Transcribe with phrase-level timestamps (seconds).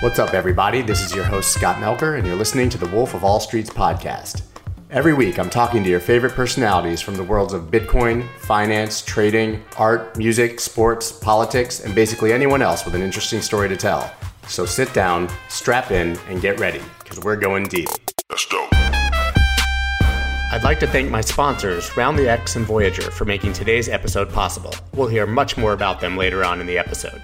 [0.00, 0.80] What's up, everybody?
[0.80, 3.68] This is your host, Scott Melker, and you're listening to the Wolf of All Streets
[3.68, 4.40] podcast.
[4.88, 9.62] Every week, I'm talking to your favorite personalities from the worlds of Bitcoin, finance, trading,
[9.76, 14.10] art, music, sports, politics, and basically anyone else with an interesting story to tell.
[14.48, 17.90] So sit down, strap in, and get ready, because we're going deep.
[18.30, 18.66] Let's go.
[18.72, 24.72] I'd like to thank my sponsors, RoundlyX and Voyager, for making today's episode possible.
[24.94, 27.20] We'll hear much more about them later on in the episode.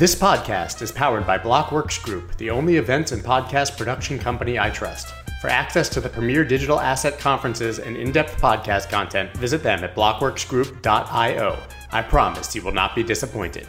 [0.00, 4.70] This podcast is powered by Blockworks Group, the only events and podcast production company I
[4.70, 5.12] trust.
[5.42, 9.84] For access to the premier digital asset conferences and in depth podcast content, visit them
[9.84, 11.58] at blockworksgroup.io.
[11.92, 13.68] I promise you will not be disappointed.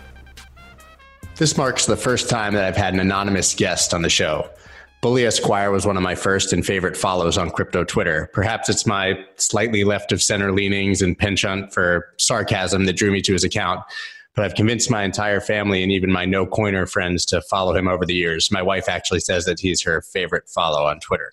[1.35, 4.49] This marks the first time that I've had an anonymous guest on the show.
[5.01, 8.29] Bully Esquire was one of my first and favorite follows on crypto Twitter.
[8.31, 13.21] Perhaps it's my slightly left of center leanings and penchant for sarcasm that drew me
[13.21, 13.81] to his account
[14.35, 17.88] but I've convinced my entire family and even my no coiner friends to follow him
[17.88, 18.52] over the years.
[18.52, 21.32] My wife actually says that he's her favorite follow on Twitter.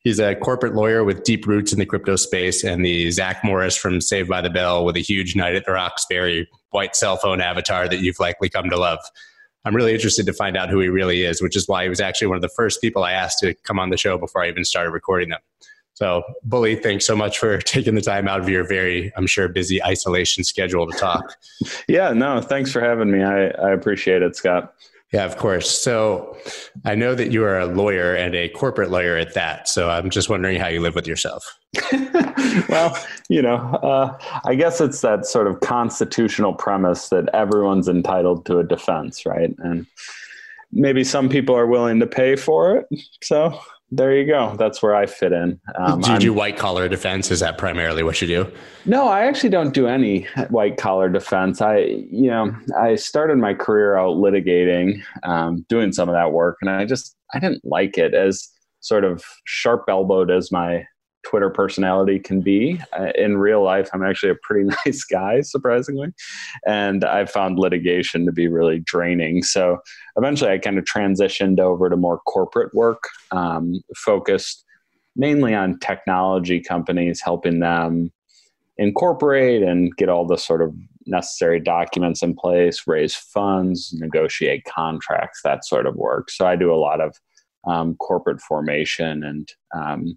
[0.00, 3.76] He's a corporate lawyer with deep roots in the crypto space and the Zach Morris
[3.76, 7.40] from Saved by the Bell with a huge Night at the Roxbury white cell phone
[7.40, 9.00] avatar that you've likely come to love.
[9.64, 12.00] I'm really interested to find out who he really is, which is why he was
[12.00, 14.48] actually one of the first people I asked to come on the show before I
[14.48, 15.40] even started recording them.
[15.96, 19.48] So, Bully, thanks so much for taking the time out of your very, I'm sure,
[19.48, 21.36] busy isolation schedule to talk.
[21.88, 23.22] yeah, no, thanks for having me.
[23.22, 24.74] I, I appreciate it, Scott.
[25.12, 25.70] Yeah, of course.
[25.70, 26.36] So,
[26.84, 29.68] I know that you are a lawyer and a corporate lawyer at that.
[29.68, 31.58] So, I'm just wondering how you live with yourself.
[32.68, 32.94] well,
[33.30, 38.58] you know, uh, I guess it's that sort of constitutional premise that everyone's entitled to
[38.58, 39.54] a defense, right?
[39.58, 39.86] And
[40.72, 42.86] maybe some people are willing to pay for it.
[43.22, 43.58] So,
[43.90, 44.56] there you go.
[44.58, 45.60] That's where I fit in.
[45.76, 47.30] Um, do you I'm, do white collar defense?
[47.30, 48.52] Is that primarily what you do?
[48.84, 51.60] No, I actually don't do any white collar defense.
[51.60, 51.78] I,
[52.10, 56.70] you know, I started my career out litigating, um, doing some of that work, and
[56.70, 58.48] I just I didn't like it as
[58.80, 60.84] sort of sharp elbowed as my
[61.26, 62.80] Twitter personality can be.
[62.96, 66.12] Uh, in real life, I'm actually a pretty nice guy, surprisingly.
[66.66, 69.42] And I found litigation to be really draining.
[69.42, 69.78] So
[70.16, 73.02] eventually I kind of transitioned over to more corporate work,
[73.32, 74.64] um, focused
[75.16, 78.12] mainly on technology companies, helping them
[78.78, 80.74] incorporate and get all the sort of
[81.06, 86.30] necessary documents in place, raise funds, negotiate contracts, that sort of work.
[86.30, 87.16] So I do a lot of
[87.66, 90.16] um, corporate formation and um,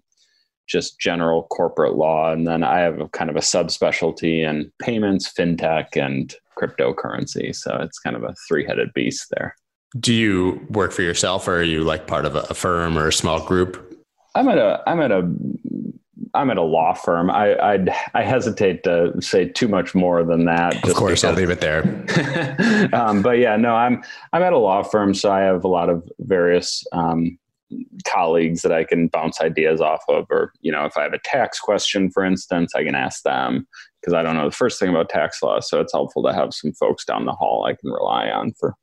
[0.70, 2.32] just general corporate law.
[2.32, 7.54] And then I have a kind of a subspecialty in payments, fintech, and cryptocurrency.
[7.54, 9.56] So it's kind of a three headed beast there.
[9.98, 13.12] Do you work for yourself or are you like part of a firm or a
[13.12, 13.86] small group?
[14.36, 15.28] I'm at a, I'm at a,
[16.34, 17.28] I'm at a law firm.
[17.28, 20.76] I I'd, i hesitate to say too much more than that.
[20.76, 21.82] Of course, because, I'll leave it there.
[22.92, 25.88] um, but yeah, no, I'm I'm at a law firm, so I have a lot
[25.88, 27.36] of various um,
[28.04, 30.26] colleagues that I can bounce ideas off of.
[30.30, 33.66] Or, you know, if I have a tax question, for instance, I can ask them
[34.00, 35.60] because I don't know the first thing about tax law.
[35.60, 38.74] So it's helpful to have some folks down the hall I can rely on for.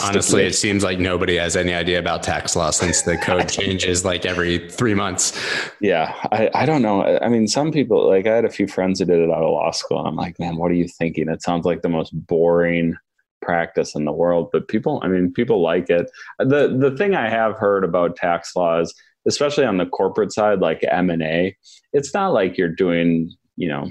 [0.00, 4.04] Honestly, it seems like nobody has any idea about tax law since the code changes
[4.04, 5.36] like every three months.
[5.80, 7.18] Yeah, I, I don't know.
[7.20, 9.50] I mean, some people, like I had a few friends who did it out of
[9.50, 9.98] law school.
[9.98, 11.28] And I'm like, man, what are you thinking?
[11.28, 12.94] It sounds like the most boring
[13.42, 16.10] practice in the world but people i mean people like it.
[16.38, 18.94] The the thing i have heard about tax laws
[19.26, 21.56] especially on the corporate side like m&a
[21.92, 23.90] it's not like you're doing you know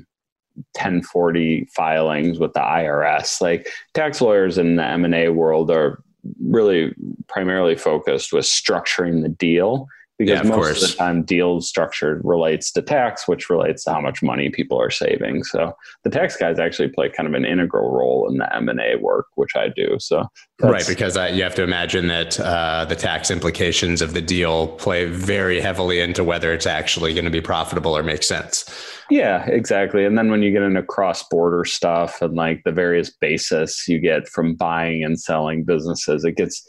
[0.73, 6.03] 1040 filings with the irs like tax lawyers in the m&a world are
[6.43, 6.93] really
[7.27, 9.87] primarily focused with structuring the deal
[10.21, 10.83] because yeah, of most course.
[10.83, 14.79] of the time deal structure relates to tax which relates to how much money people
[14.79, 15.43] are saving.
[15.43, 19.25] So the tax guys actually play kind of an integral role in the m&a work
[19.33, 19.97] which i do.
[19.99, 20.27] So
[20.61, 24.67] right because uh, you have to imagine that uh, the tax implications of the deal
[24.67, 28.69] play very heavily into whether it's actually going to be profitable or make sense.
[29.09, 30.05] Yeah exactly.
[30.05, 34.29] And then when you get into cross-border stuff and like the various basis you get
[34.29, 36.63] from buying and selling businesses it gets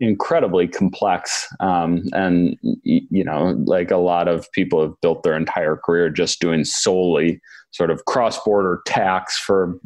[0.00, 5.76] incredibly complex um, and you know like a lot of people have built their entire
[5.76, 7.40] career just doing solely
[7.70, 9.78] sort of cross-border tax for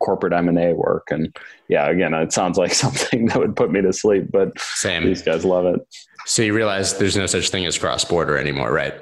[0.00, 1.08] corporate m&a work.
[1.10, 1.34] And
[1.68, 5.04] yeah again it sounds like something that would put me to sleep but Same.
[5.04, 5.80] these guys love it.
[6.26, 8.94] So you realize there's no such thing as cross-border anymore right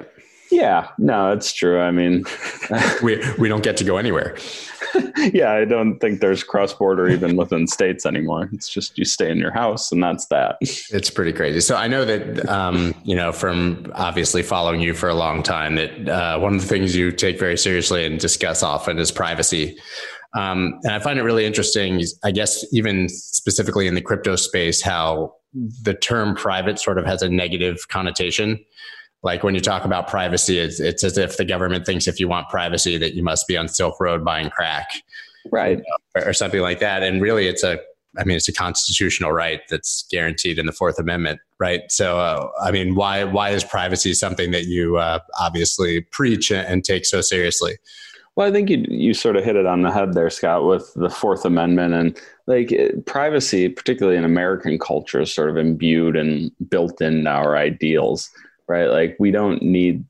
[0.53, 1.79] yeah, no, it's true.
[1.79, 2.25] I mean,
[3.03, 4.37] we we don't get to go anywhere.
[5.33, 8.49] yeah, I don't think there's cross border even within states anymore.
[8.53, 10.57] It's just you stay in your house, and that's that.
[10.93, 11.59] It's pretty crazy.
[11.59, 15.75] So I know that um, you know from obviously following you for a long time
[15.75, 19.77] that uh, one of the things you take very seriously and discuss often is privacy.
[20.35, 22.03] Um, and I find it really interesting.
[22.23, 25.33] I guess even specifically in the crypto space, how
[25.81, 28.63] the term private sort of has a negative connotation.
[29.23, 32.27] Like when you talk about privacy, it's, it's as if the government thinks if you
[32.27, 34.89] want privacy that you must be on Silk Road buying crack,
[35.51, 35.81] right,
[36.15, 37.03] or, or something like that.
[37.03, 37.79] And really, it's a
[38.17, 41.81] I mean, it's a constitutional right that's guaranteed in the Fourth Amendment, right?
[41.89, 46.83] So, uh, I mean, why why is privacy something that you uh, obviously preach and
[46.83, 47.77] take so seriously?
[48.35, 50.91] Well, I think you you sort of hit it on the head there, Scott, with
[50.95, 56.15] the Fourth Amendment and like it, privacy, particularly in American culture, is sort of imbued
[56.15, 58.29] and built in our ideals,
[58.73, 58.89] right?
[58.89, 60.03] Like we don't need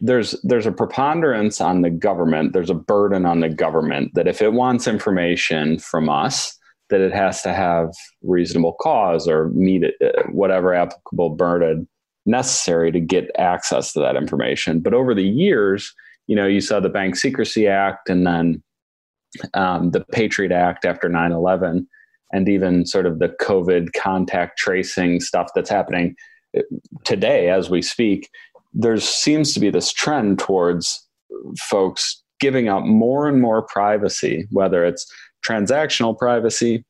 [0.00, 4.40] there's there's a preponderance on the government there's a burden on the government that if
[4.40, 6.56] it wants information from us
[6.88, 7.92] that it has to have
[8.22, 11.86] reasonable cause or meet uh, whatever applicable burden
[12.26, 14.80] necessary to get access to that information.
[14.80, 15.94] But over the years,
[16.26, 18.62] you know, you saw the Bank Secrecy Act and then
[19.54, 21.86] um, the Patriot Act after 9 11,
[22.32, 26.16] and even sort of the COVID contact tracing stuff that's happening
[27.04, 28.28] today as we speak.
[28.72, 31.06] There seems to be this trend towards
[31.68, 35.06] folks giving up more and more privacy, whether it's
[35.46, 36.84] transactional privacy,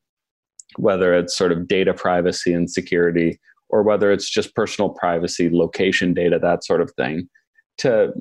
[0.77, 6.15] whether it's sort of data privacy and security, or whether it's just personal privacy, location
[6.15, 7.29] data, that sort of thing,
[7.79, 8.13] to,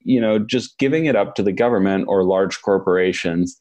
[0.00, 3.60] you know, just giving it up to the government or large corporations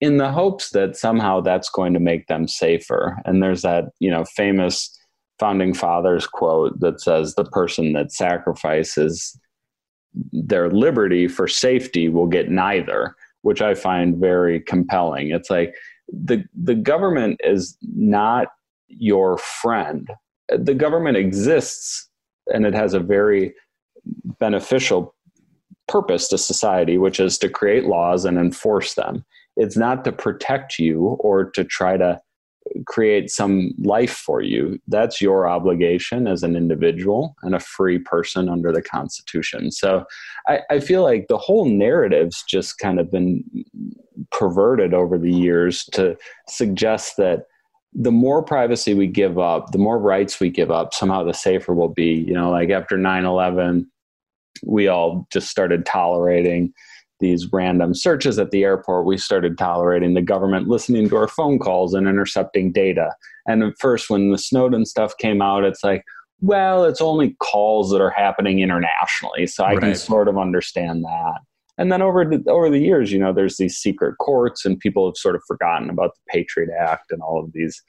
[0.00, 3.16] in the hopes that somehow that's going to make them safer.
[3.24, 4.96] And there's that, you know, famous
[5.38, 9.38] founding fathers quote that says the person that sacrifices
[10.32, 15.30] their liberty for safety will get neither which I find very compelling.
[15.30, 15.74] It's like
[16.08, 18.48] the the government is not
[18.88, 20.08] your friend.
[20.48, 22.08] The government exists
[22.52, 23.54] and it has a very
[24.38, 25.14] beneficial
[25.86, 29.24] purpose to society, which is to create laws and enforce them.
[29.56, 32.20] It's not to protect you or to try to
[32.86, 34.78] create some life for you.
[34.88, 39.70] That's your obligation as an individual and a free person under the Constitution.
[39.70, 40.04] So
[40.46, 43.44] I, I, feel like the whole narrative's just kind of been
[44.30, 46.16] perverted over the years to
[46.48, 47.46] suggest that
[47.92, 51.74] the more privacy we give up, the more rights we give up, somehow the safer
[51.74, 52.24] we'll be.
[52.26, 53.90] You know, like after 9 11,
[54.64, 56.72] we all just started tolerating
[57.20, 61.58] these random searches at the airport, we started tolerating the government listening to our phone
[61.58, 63.14] calls and intercepting data.
[63.46, 66.04] And at first, when the Snowden stuff came out, it's like,
[66.40, 69.80] well, it's only calls that are happening internationally, so I right.
[69.80, 71.40] can sort of understand that.
[71.78, 75.06] And then over the, over the years, you know, there's these secret courts, and people
[75.06, 77.82] have sort of forgotten about the Patriot Act and all of these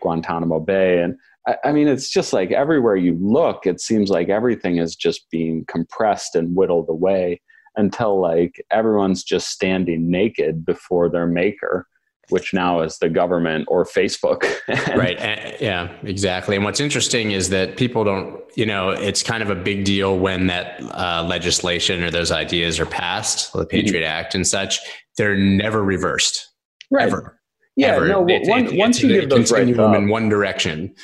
[0.00, 1.00] Guantanamo Bay.
[1.00, 1.16] And
[1.46, 5.28] I, I mean, it's just like everywhere you look, it seems like everything is just
[5.30, 7.40] being compressed and whittled away
[7.76, 11.86] until like everyone's just standing naked before their maker
[12.28, 14.42] which now is the government or Facebook.
[14.96, 15.18] right.
[15.18, 16.56] And, yeah, exactly.
[16.56, 20.18] And what's interesting is that people don't, you know, it's kind of a big deal
[20.18, 23.68] when that uh, legislation or those ideas are passed, the mm-hmm.
[23.68, 24.10] Patriot mm-hmm.
[24.10, 24.80] Act and such.
[25.16, 26.48] They're never reversed.
[26.90, 27.06] Right.
[27.06, 27.40] Ever.
[27.76, 27.96] Yeah.
[27.96, 28.08] Ever.
[28.08, 30.94] No, it, once, it, once you give those right in one direction.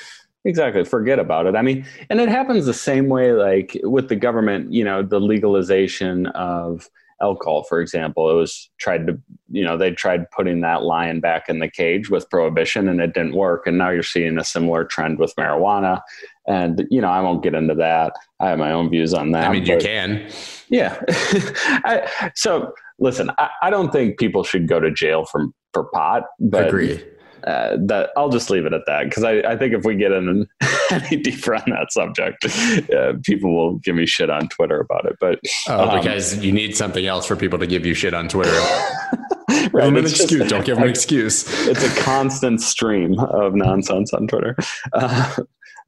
[0.45, 0.85] Exactly.
[0.85, 1.55] Forget about it.
[1.55, 5.21] I mean, and it happens the same way, like with the government, you know, the
[5.21, 6.89] legalization of
[7.21, 8.29] alcohol, for example.
[8.29, 9.19] It was tried to,
[9.51, 13.15] you know, they tried putting that lion back in the cage with prohibition and it
[13.15, 13.67] didn't work.
[13.67, 16.01] And now you're seeing a similar trend with marijuana.
[16.49, 18.13] And, you know, I won't get into that.
[18.41, 19.49] I have my own views on that.
[19.49, 20.29] I mean, you can.
[20.69, 21.01] Yeah.
[21.09, 26.25] I, so listen, I, I, don't think people should go to jail for, for pot,
[26.41, 26.67] but.
[26.67, 27.01] Agree
[27.47, 30.13] uh, that I'll just leave it at that because I, I think if we get
[30.13, 30.47] in
[30.91, 32.45] any deeper on that subject,
[32.93, 35.17] uh, people will give me shit on Twitter about it.
[35.21, 38.29] But oh, um, because you need something else for people to give you shit on
[38.29, 38.51] Twitter.
[39.73, 40.31] right, an excuse.
[40.31, 41.45] Just, Don't give them an excuse.
[41.69, 44.57] It's a constant stream of nonsense on Twitter.
[44.93, 45.35] Uh,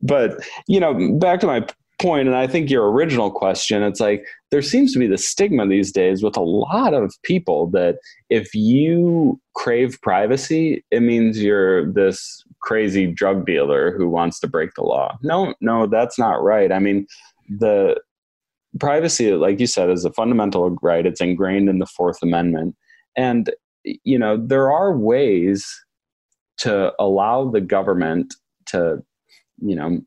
[0.03, 1.67] but you know, back to my
[2.01, 5.67] point, and I think your original question, it's like there seems to be the stigma
[5.67, 7.97] these days with a lot of people that
[8.31, 14.71] if you crave privacy, it means you're this crazy drug dealer who wants to break
[14.75, 15.17] the law.
[15.23, 16.73] No, no, that's not right.
[16.73, 17.07] I mean,
[17.49, 18.01] the
[18.81, 21.07] privacy, like you said, is a fundamental right.
[21.07, 22.75] It's ingrained in the Fourth Amendment.
[23.17, 23.51] And,
[23.85, 25.69] you know, there are ways
[26.59, 28.35] to allow the government
[28.67, 29.03] to,
[29.61, 30.01] you know,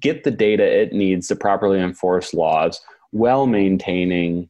[0.00, 4.48] get the data it needs to properly enforce laws while maintaining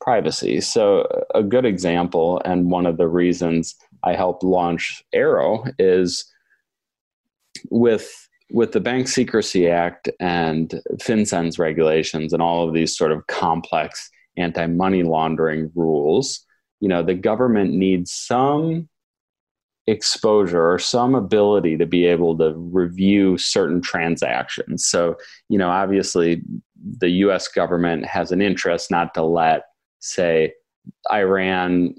[0.00, 0.60] privacy.
[0.60, 6.24] So, a good example, and one of the reasons I helped launch Arrow is
[7.70, 13.26] with with the Bank Secrecy Act and FinCEN's regulations and all of these sort of
[13.26, 16.46] complex anti-money laundering rules.
[16.80, 18.88] You know, the government needs some
[19.88, 24.84] exposure or some ability to be able to review certain transactions.
[24.84, 25.16] So,
[25.48, 26.42] you know, obviously
[26.98, 29.62] the US government has an interest not to let,
[30.00, 30.52] say,
[31.10, 31.94] Iran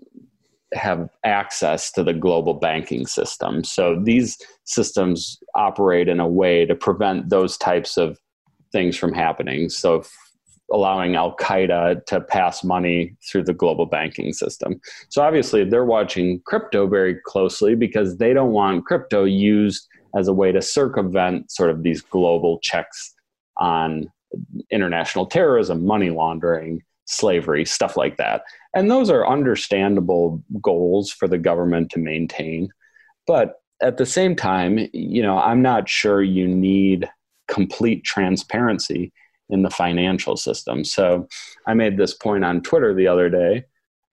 [0.74, 3.64] have access to the global banking system.
[3.64, 8.20] So these systems operate in a way to prevent those types of
[8.72, 9.70] things from happening.
[9.70, 10.04] So
[10.72, 14.80] allowing Al Qaeda to pass money through the global banking system.
[15.10, 20.34] So obviously, they're watching crypto very closely because they don't want crypto used as a
[20.34, 23.14] way to circumvent sort of these global checks
[23.58, 24.12] on
[24.72, 28.44] international terrorism, money laundering, slavery, stuff like that.
[28.76, 32.70] And those are understandable goals for the government to maintain.
[33.26, 37.10] But at the same time, you know, I'm not sure you need
[37.48, 39.12] complete transparency
[39.50, 40.84] in the financial system.
[40.84, 41.28] So
[41.66, 43.66] I made this point on Twitter the other day,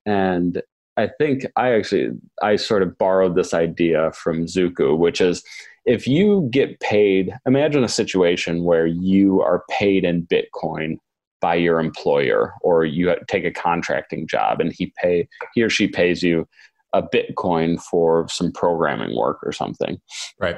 [0.04, 0.62] and
[0.96, 2.10] I think I actually
[2.42, 5.42] I sort of borrowed this idea from Zooko, which is
[5.84, 10.96] if you get paid, imagine a situation where you are paid in Bitcoin
[11.40, 15.86] by your employer, or you take a contracting job and he pay he or she
[15.86, 16.48] pays you
[16.92, 20.00] a Bitcoin for some programming work or something.
[20.40, 20.56] Right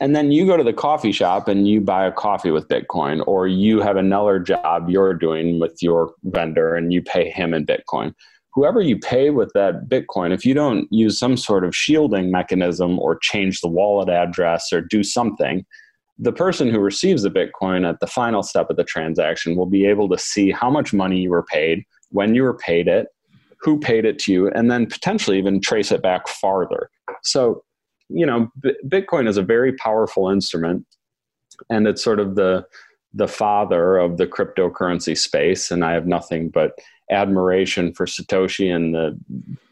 [0.00, 3.22] and then you go to the coffee shop and you buy a coffee with bitcoin
[3.26, 7.64] or you have another job you're doing with your vendor and you pay him in
[7.64, 8.14] bitcoin.
[8.52, 12.98] Whoever you pay with that bitcoin if you don't use some sort of shielding mechanism
[12.98, 15.64] or change the wallet address or do something
[16.16, 19.84] the person who receives the bitcoin at the final step of the transaction will be
[19.84, 23.08] able to see how much money you were paid when you were paid it
[23.64, 26.90] who paid it to you and then potentially even trace it back farther.
[27.22, 27.64] So
[28.08, 30.86] you know, B- Bitcoin is a very powerful instrument,
[31.70, 32.66] and it's sort of the
[33.12, 35.70] the father of the cryptocurrency space.
[35.70, 36.72] And I have nothing but
[37.10, 39.18] admiration for Satoshi and the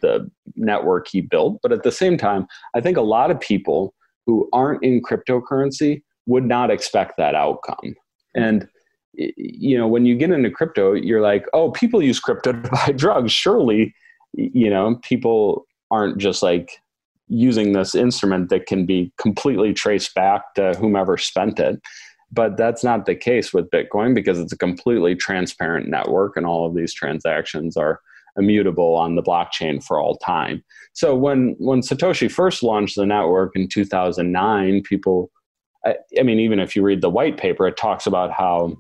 [0.01, 1.61] the network he built.
[1.63, 3.95] But at the same time, I think a lot of people
[4.27, 7.97] who aren't in cryptocurrency would not expect that outcome.
[8.35, 8.69] And
[9.15, 12.93] you know, when you get into crypto, you're like, oh, people use crypto to buy
[12.93, 13.33] drugs.
[13.33, 13.95] Surely,
[14.35, 16.71] you know, people aren't just like
[17.33, 21.81] using this instrument that can be completely traced back to whomever spent it.
[22.31, 26.67] But that's not the case with Bitcoin because it's a completely transparent network and all
[26.67, 28.01] of these transactions are
[28.37, 30.63] immutable on the blockchain for all time.
[30.93, 35.31] So when when Satoshi first launched the network in 2009, people
[35.85, 38.79] I, I mean even if you read the white paper it talks about how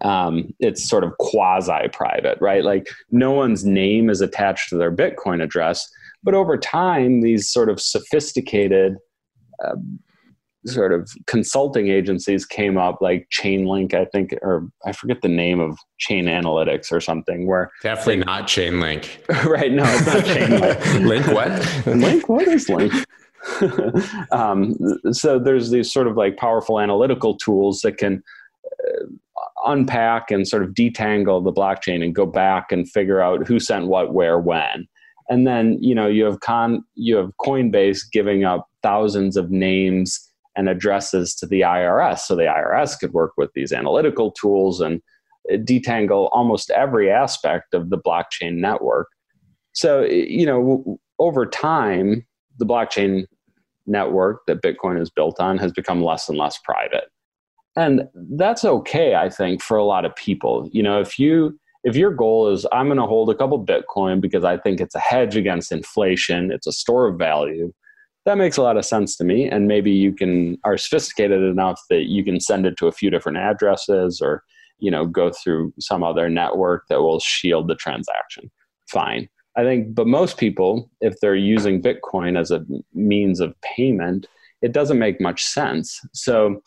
[0.00, 2.64] um, it's sort of quasi private, right?
[2.64, 5.88] Like no one's name is attached to their Bitcoin address,
[6.22, 8.96] but over time, these sort of sophisticated
[9.64, 9.76] uh,
[10.66, 15.60] sort of consulting agencies came up, like Chainlink, I think, or I forget the name
[15.60, 17.46] of Chain Analytics or something.
[17.46, 19.08] Where definitely they, not Chainlink,
[19.44, 19.72] right?
[19.72, 21.06] No, it's not Chainlink.
[21.06, 21.96] Link what?
[21.96, 22.92] Link what is Link?
[24.32, 24.74] um,
[25.12, 28.22] so there's these sort of like powerful analytical tools that can
[28.64, 29.06] uh,
[29.66, 33.86] unpack and sort of detangle the blockchain and go back and figure out who sent
[33.86, 34.88] what, where, when
[35.28, 40.20] and then you know you have con you have coinbase giving up thousands of names
[40.56, 45.02] and addresses to the irs so the irs could work with these analytical tools and
[45.52, 49.08] uh, detangle almost every aspect of the blockchain network.
[49.72, 52.26] So you know over time
[52.58, 53.26] the blockchain
[53.86, 57.04] network that bitcoin is built on has become less and less private.
[57.78, 58.04] And
[58.38, 60.68] that's okay i think for a lot of people.
[60.72, 64.20] You know if you if your goal is i'm going to hold a couple bitcoin
[64.20, 67.72] because i think it's a hedge against inflation it's a store of value
[68.26, 71.80] that makes a lot of sense to me and maybe you can are sophisticated enough
[71.88, 74.42] that you can send it to a few different addresses or
[74.78, 78.50] you know go through some other network that will shield the transaction.
[78.90, 79.28] Fine.
[79.56, 84.26] I think but most people if they're using bitcoin as a means of payment
[84.60, 86.00] it doesn't make much sense.
[86.12, 86.60] So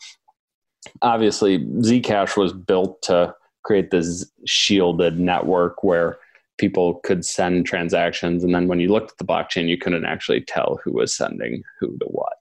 [1.02, 6.18] obviously zcash was built to create this shielded network where
[6.58, 8.44] people could send transactions.
[8.44, 11.62] And then when you looked at the blockchain you couldn't actually tell who was sending
[11.78, 12.34] who to what.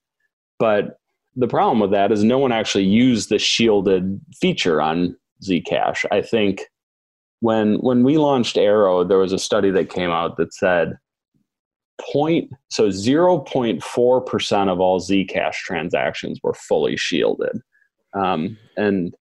[0.60, 1.00] But
[1.36, 6.06] the problem with that is no one actually used the shielded feature on zcash.
[6.12, 6.66] I think
[7.40, 10.98] when when we launched arrow there was a study that came out that said
[12.12, 17.62] point so 0.4% of all zcash transactions were fully shielded.
[18.14, 19.14] Um, and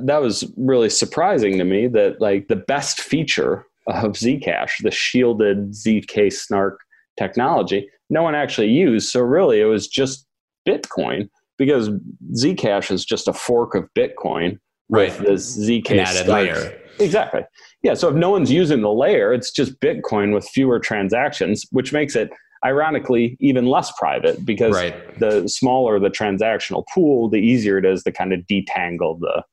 [0.00, 5.72] that was really surprising to me that like the best feature of Zcash, the shielded
[5.72, 6.80] ZK snark
[7.18, 9.10] technology, no one actually used.
[9.10, 10.26] So really, it was just
[10.68, 11.90] Bitcoin because
[12.34, 15.16] Zcash is just a fork of Bitcoin right.
[15.18, 16.78] with this ZK added layer.
[16.98, 17.42] Exactly.
[17.82, 17.94] Yeah.
[17.94, 22.16] So if no one's using the layer, it's just Bitcoin with fewer transactions, which makes
[22.16, 22.30] it.
[22.64, 25.18] ironically even less private because right.
[25.20, 29.44] the smaller the transactional pool, the easier it is to kind of detangle the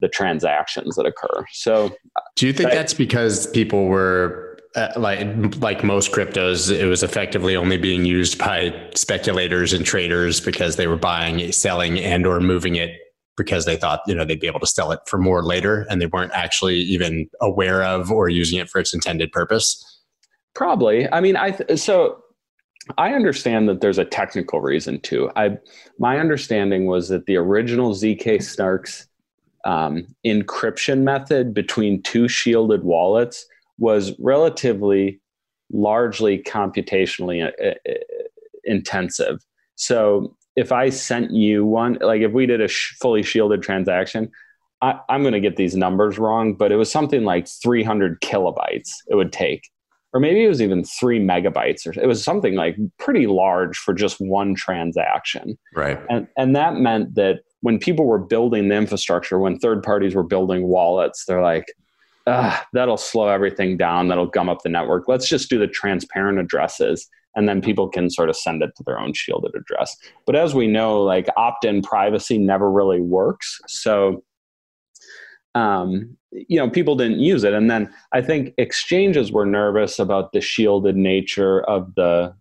[0.00, 1.44] the transactions that occur.
[1.52, 1.94] So,
[2.36, 5.26] do you think that's because people were uh, like
[5.56, 10.86] like most cryptos, it was effectively only being used by speculators and traders because they
[10.86, 12.92] were buying, selling, and or moving it
[13.36, 16.00] because they thought you know they'd be able to sell it for more later, and
[16.00, 19.84] they weren't actually even aware of or using it for its intended purpose.
[20.54, 21.10] Probably.
[21.12, 22.22] I mean, I th- so
[22.96, 25.30] I understand that there's a technical reason too.
[25.34, 25.58] I
[25.98, 29.06] my understanding was that the original zk snarks
[29.64, 33.46] um, encryption method between two shielded wallets
[33.78, 35.20] was relatively
[35.72, 37.94] largely computationally uh, uh,
[38.64, 39.38] intensive.
[39.76, 44.30] So if I sent you one, like if we did a sh- fully shielded transaction,
[44.82, 48.90] I, am going to get these numbers wrong, but it was something like 300 kilobytes
[49.08, 49.68] it would take,
[50.12, 53.94] or maybe it was even three megabytes, or it was something like pretty large for
[53.94, 55.58] just one transaction.
[55.74, 56.00] Right.
[56.08, 60.22] And and that meant that when people were building the infrastructure, when third parties were
[60.22, 61.66] building wallets, they're like,
[62.26, 64.08] that'll slow everything down.
[64.08, 65.08] That'll gum up the network.
[65.08, 68.82] Let's just do the transparent addresses and then people can sort of send it to
[68.84, 69.96] their own shielded address.
[70.26, 73.60] But as we know, like opt in privacy never really works.
[73.68, 74.24] So,
[75.54, 77.54] um, you know, people didn't use it.
[77.54, 82.34] And then I think exchanges were nervous about the shielded nature of the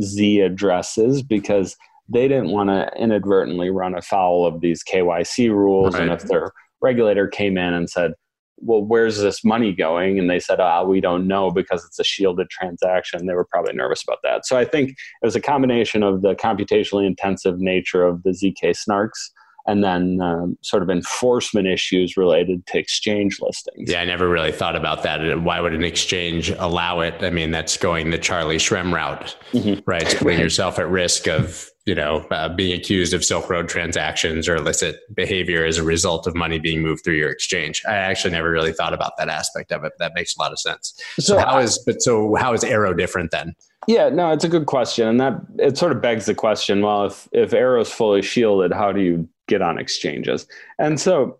[0.00, 1.76] Z addresses because
[2.08, 5.94] they didn't want to inadvertently run afoul of these KYC rules.
[5.94, 6.02] Right.
[6.02, 8.12] And if their regulator came in and said,
[8.58, 10.18] well, where's this money going?
[10.18, 13.26] And they said, ah, we don't know because it's a shielded transaction.
[13.26, 14.46] They were probably nervous about that.
[14.46, 18.74] So I think it was a combination of the computationally intensive nature of the ZK
[18.76, 19.30] snarks
[19.66, 23.90] and then um, sort of enforcement issues related to exchange listings.
[23.90, 25.42] Yeah, I never really thought about that.
[25.42, 27.22] Why would an exchange allow it?
[27.22, 29.80] I mean, that's going the Charlie Shrem route, mm-hmm.
[29.86, 30.16] right?
[30.18, 34.56] Putting yourself at risk of you know uh, being accused of Silk Road transactions or
[34.56, 37.82] illicit behavior as a result of money being moved through your exchange.
[37.86, 39.92] I actually never really thought about that aspect of it.
[39.98, 40.94] That makes a lot of sense.
[41.18, 43.54] So, so how is but so how is Arrow different then?
[43.86, 47.06] Yeah, no, it's a good question, and that it sort of begs the question: Well,
[47.06, 50.46] if if Arrow's fully shielded, how do you get on exchanges?
[50.78, 51.38] And so,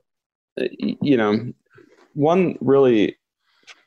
[0.79, 1.53] you know,
[2.15, 3.17] one really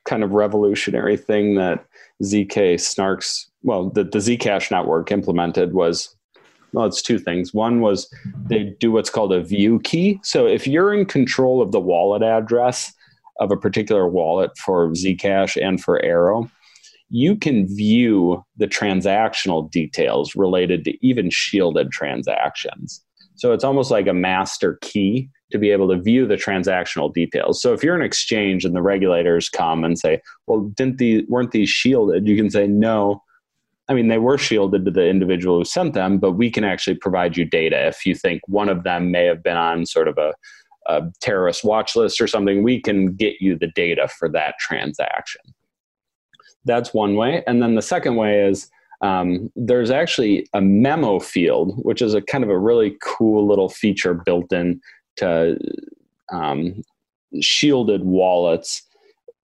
[0.06, 1.86] kind of revolutionary thing that
[2.24, 6.16] ZK Snarks, well, that the Zcash network implemented was
[6.74, 7.54] well, it's two things.
[7.54, 8.14] One was
[8.50, 10.20] they do what's called a view key.
[10.24, 12.94] So if you're in control of the wallet address
[13.40, 16.50] of a particular wallet for Zcash and for Arrow,
[17.10, 23.02] you can view the transactional details related to even shielded transactions.
[23.38, 27.62] So it's almost like a master key to be able to view the transactional details.
[27.62, 31.52] So if you're an exchange and the regulators come and say, "Well, didn't these weren't
[31.52, 33.22] these shielded?" You can say, "No,
[33.90, 36.96] I mean, they were shielded to the individual who sent them, but we can actually
[36.96, 37.88] provide you data.
[37.88, 40.34] If you think one of them may have been on sort of a,
[40.88, 45.42] a terrorist watch list or something, we can get you the data for that transaction.
[46.66, 47.44] That's one way.
[47.48, 48.70] And then the second way is
[49.02, 53.70] um, there's actually a memo field, which is a kind of a really cool little
[53.70, 54.82] feature built in
[55.18, 55.58] to
[56.32, 56.82] um,
[57.42, 58.84] shielded wallets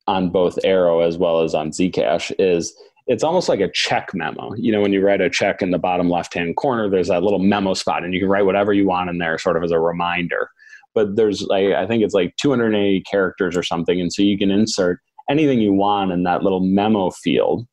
[0.07, 2.33] on both Arrow as well as on Zcash.
[2.39, 2.73] Is
[3.07, 4.53] it's almost like a check memo.
[4.55, 7.23] You know, when you write a check in the bottom left hand corner, there's that
[7.23, 9.71] little memo spot, and you can write whatever you want in there, sort of as
[9.71, 10.49] a reminder.
[10.95, 13.99] But there's I think it's like 280 characters or something.
[13.99, 17.65] And so you can insert anything you want in that little memo field,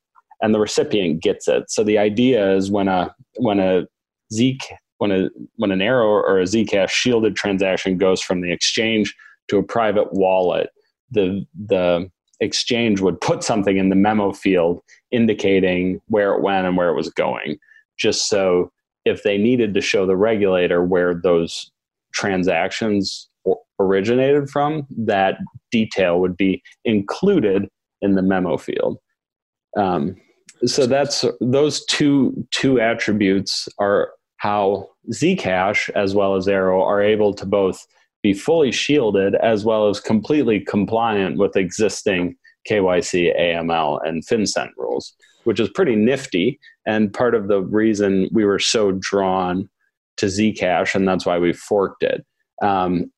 [0.42, 1.70] and the recipient gets it.
[1.70, 3.86] So the idea is when a, when a
[4.32, 4.58] Zk,
[4.98, 9.14] when a, when an arrow or a Zcash shielded transaction goes from the exchange
[9.48, 10.70] to a private wallet,
[11.10, 16.76] the, the, exchange would put something in the memo field indicating where it went and
[16.76, 17.58] where it was going,
[17.98, 18.72] just so
[19.04, 21.70] if they needed to show the regulator where those
[22.12, 23.28] transactions
[23.78, 25.38] originated from, that
[25.70, 27.68] detail would be included
[28.02, 28.98] in the memo field.
[29.76, 30.16] Um,
[30.66, 37.34] so that's those two two attributes are how Zcash as well as Arrow are able
[37.34, 37.86] to both
[38.22, 42.36] be fully shielded as well as completely compliant with existing
[42.68, 46.58] KYC, AML, and FinCEN rules, which is pretty nifty.
[46.86, 49.68] And part of the reason we were so drawn
[50.18, 52.24] to Zcash, and that's why we forked it.
[52.62, 53.10] Um,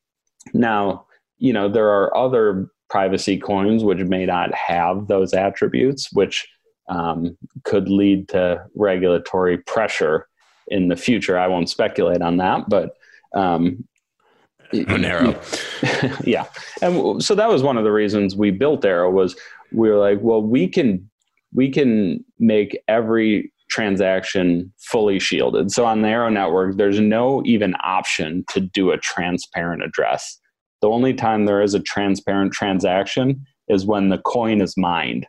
[0.54, 1.06] now,
[1.38, 6.46] you know, there are other privacy coins which may not have those attributes, which
[6.88, 10.26] um, could lead to regulatory pressure
[10.68, 11.38] in the future.
[11.38, 12.96] I won't speculate on that, but
[13.34, 13.84] um,
[14.72, 15.36] Monero.
[16.26, 16.46] yeah.
[16.82, 19.36] And so that was one of the reasons we built Arrow was
[19.72, 21.08] we were like, well, we can
[21.54, 25.70] we can make every transaction fully shielded.
[25.70, 30.38] So on the Arrow network, there's no even option to do a transparent address.
[30.80, 35.26] The only time there is a transparent transaction is when the coin is mined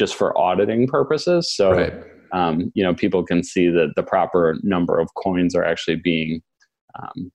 [0.00, 1.54] just for auditing purposes.
[1.54, 1.92] So, right.
[2.32, 6.40] um, you know, people can see that the proper number of coins are actually being
[6.98, 7.30] um,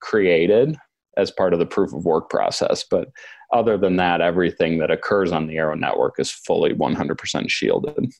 [0.00, 0.76] created
[1.16, 2.84] as part of the proof of work process.
[2.88, 3.08] But
[3.52, 8.12] other than that, everything that occurs on the Arrow network is fully 100% shielded.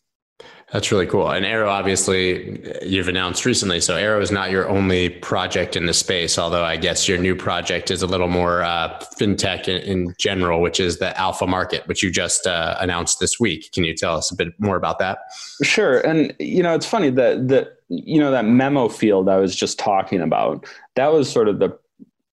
[0.75, 1.31] That's really cool.
[1.31, 3.81] And Arrow, obviously, you've announced recently.
[3.81, 7.37] So Arrow is not your only project in the space, although I guess your new
[7.37, 11.87] project is a little more uh, fintech in, in, general, which is the Alpha Market,
[11.87, 13.71] which you just uh, announced this week.
[13.71, 15.19] Can you tell us a bit more about that?
[15.63, 16.01] Sure.
[16.01, 19.79] And you know, it's funny that that you know that memo field I was just
[19.79, 20.67] talking about.
[20.97, 21.79] That was sort of the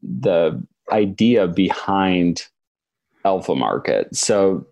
[0.01, 0.59] the
[0.91, 2.47] idea behind
[3.23, 4.15] Alpha Market.
[4.15, 4.65] So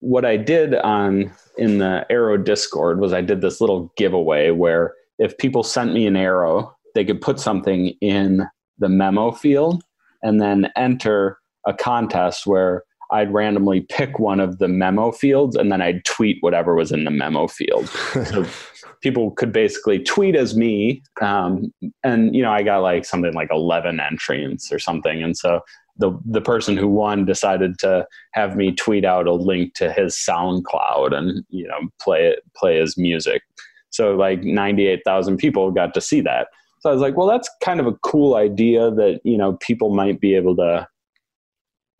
[0.00, 4.94] what I did on in the Arrow Discord was I did this little giveaway where
[5.18, 8.46] if people sent me an arrow, they could put something in
[8.78, 9.82] the memo field
[10.22, 15.70] and then enter a contest where I'd randomly pick one of the memo fields and
[15.70, 17.88] then I'd tweet whatever was in the memo field.
[17.88, 18.44] so
[19.02, 21.02] people could basically tweet as me.
[21.20, 25.22] Um, and, you know, I got like something like 11 entries or something.
[25.22, 25.60] And so
[25.96, 30.14] the the person who won decided to have me tweet out a link to his
[30.16, 33.42] SoundCloud and you know play it play his music.
[33.90, 36.48] So like 98,000 people got to see that.
[36.80, 39.94] So I was like, well, that's kind of a cool idea that you know people
[39.94, 40.86] might be able to.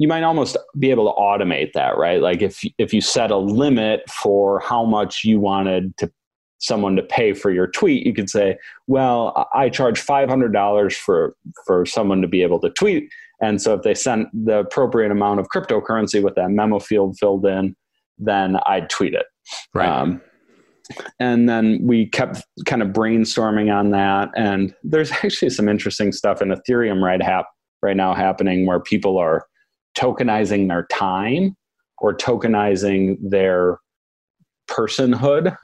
[0.00, 2.20] You might almost be able to automate that, right?
[2.20, 6.10] Like if if you set a limit for how much you wanted to
[6.58, 11.86] someone to pay for your tweet, you could say, well, I charge $500 for for
[11.86, 13.08] someone to be able to tweet
[13.40, 17.44] and so if they sent the appropriate amount of cryptocurrency with that memo field filled
[17.46, 17.74] in,
[18.18, 19.26] then I'd tweet it.
[19.74, 19.88] Right.
[19.88, 20.20] Um,
[21.18, 24.30] and then we kept kind of brainstorming on that.
[24.36, 27.50] And there's actually some interesting stuff in Ethereum right, hap-
[27.82, 29.46] right now happening where people are
[29.96, 31.56] tokenizing their time
[31.98, 33.78] or tokenizing their
[34.68, 35.56] personhood,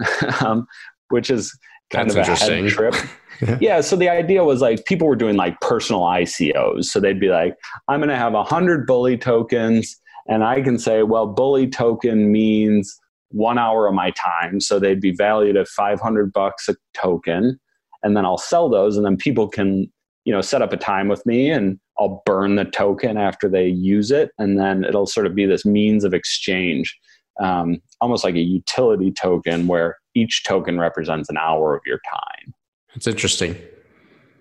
[0.43, 0.67] um,
[1.09, 1.57] which is
[1.91, 2.95] kind That's of a head trip.
[3.61, 3.81] yeah.
[3.81, 6.85] So the idea was like people were doing like personal ICOs.
[6.85, 7.57] So they'd be like,
[7.89, 9.97] I'm going to have a hundred bully tokens,
[10.29, 12.99] and I can say, well, bully token means
[13.31, 14.61] one hour of my time.
[14.61, 17.59] So they'd be valued at 500 bucks a token,
[18.03, 19.91] and then I'll sell those, and then people can
[20.25, 23.69] you know set up a time with me and I'll burn the token after they
[23.69, 26.99] use it, and then it'll sort of be this means of exchange,
[27.41, 32.55] um, almost like a utility token where each token represents an hour of your time.
[32.95, 33.57] It's interesting.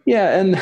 [0.05, 0.59] Yeah, and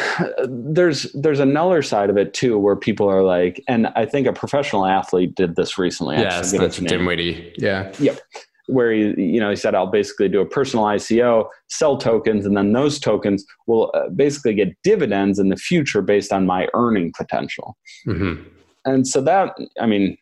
[0.75, 4.33] there's there's another side of it too, where people are like, and I think a
[4.33, 6.17] professional athlete did this recently.
[6.17, 7.53] Yeah, that's Dinwiddie.
[7.57, 7.93] Yeah.
[7.99, 8.19] Yep.
[8.67, 12.57] Where he, you know, he said, "I'll basically do a personal ICO, sell tokens, and
[12.57, 17.13] then those tokens will uh, basically get dividends in the future based on my earning
[17.15, 18.43] potential." Mm-hmm.
[18.83, 20.17] And so that, I mean,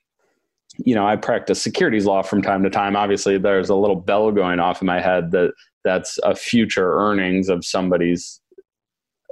[0.77, 2.95] you know, I practice securities law from time to time.
[2.95, 5.53] Obviously, there's a little bell going off in my head that
[5.85, 8.41] that's a future earnings of somebody's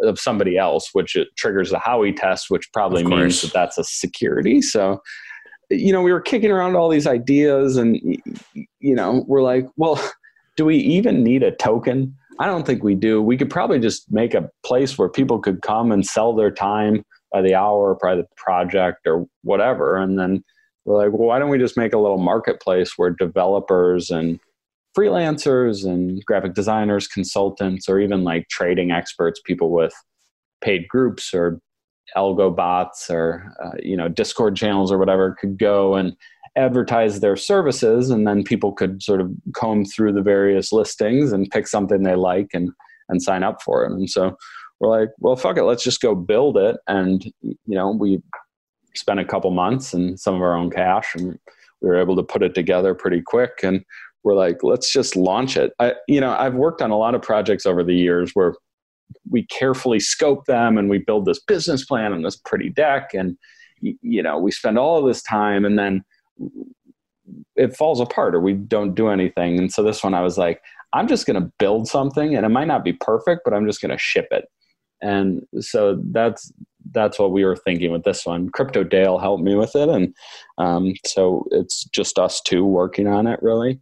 [0.02, 3.84] of somebody else, which it triggers the Howey test, which probably means that that's a
[3.84, 4.62] security.
[4.62, 5.02] So,
[5.70, 8.00] you know, we were kicking around all these ideas, and
[8.80, 10.02] you know, we're like, well,
[10.58, 12.16] do we even need a token?
[12.40, 13.22] I don't think we do.
[13.22, 17.04] We could probably just make a place where people could come and sell their time
[17.32, 20.44] by the hour, or by the project, or whatever, and then
[20.86, 24.40] we're like, well, why don't we just make a little marketplace where developers and
[24.98, 29.94] freelancers and graphic designers, consultants, or even like trading experts, people with
[30.62, 31.60] paid groups or
[32.16, 36.16] algo bots or uh, you know Discord channels or whatever could go and
[36.56, 41.50] advertise their services, and then people could sort of comb through the various listings and
[41.50, 42.72] pick something they like and
[43.10, 43.92] and sign up for it.
[43.92, 44.38] And so
[44.80, 46.78] we're like, well, fuck it, let's just go build it.
[46.88, 48.22] And you know, we
[48.96, 51.40] spent a couple months and some of our own cash, and
[51.82, 53.60] we were able to put it together pretty quick.
[53.64, 53.84] And
[54.24, 55.74] we're like, let's just launch it.
[55.80, 58.54] I, you know, I've worked on a lot of projects over the years where
[59.30, 63.38] we carefully scope them and we build this business plan and this pretty deck and
[63.82, 66.04] you know we spend all of this time and then
[67.56, 69.58] it falls apart or we don't do anything.
[69.58, 70.62] And so this one i was like
[70.94, 73.82] i'm just going to build something and it might not be perfect but i'm just
[73.82, 74.46] going to ship it.
[75.02, 76.52] And so that's
[76.92, 78.50] that's what we were thinking with this one.
[78.50, 80.14] Crypto dale helped me with it and
[80.58, 83.80] um, so it's just us two working on it really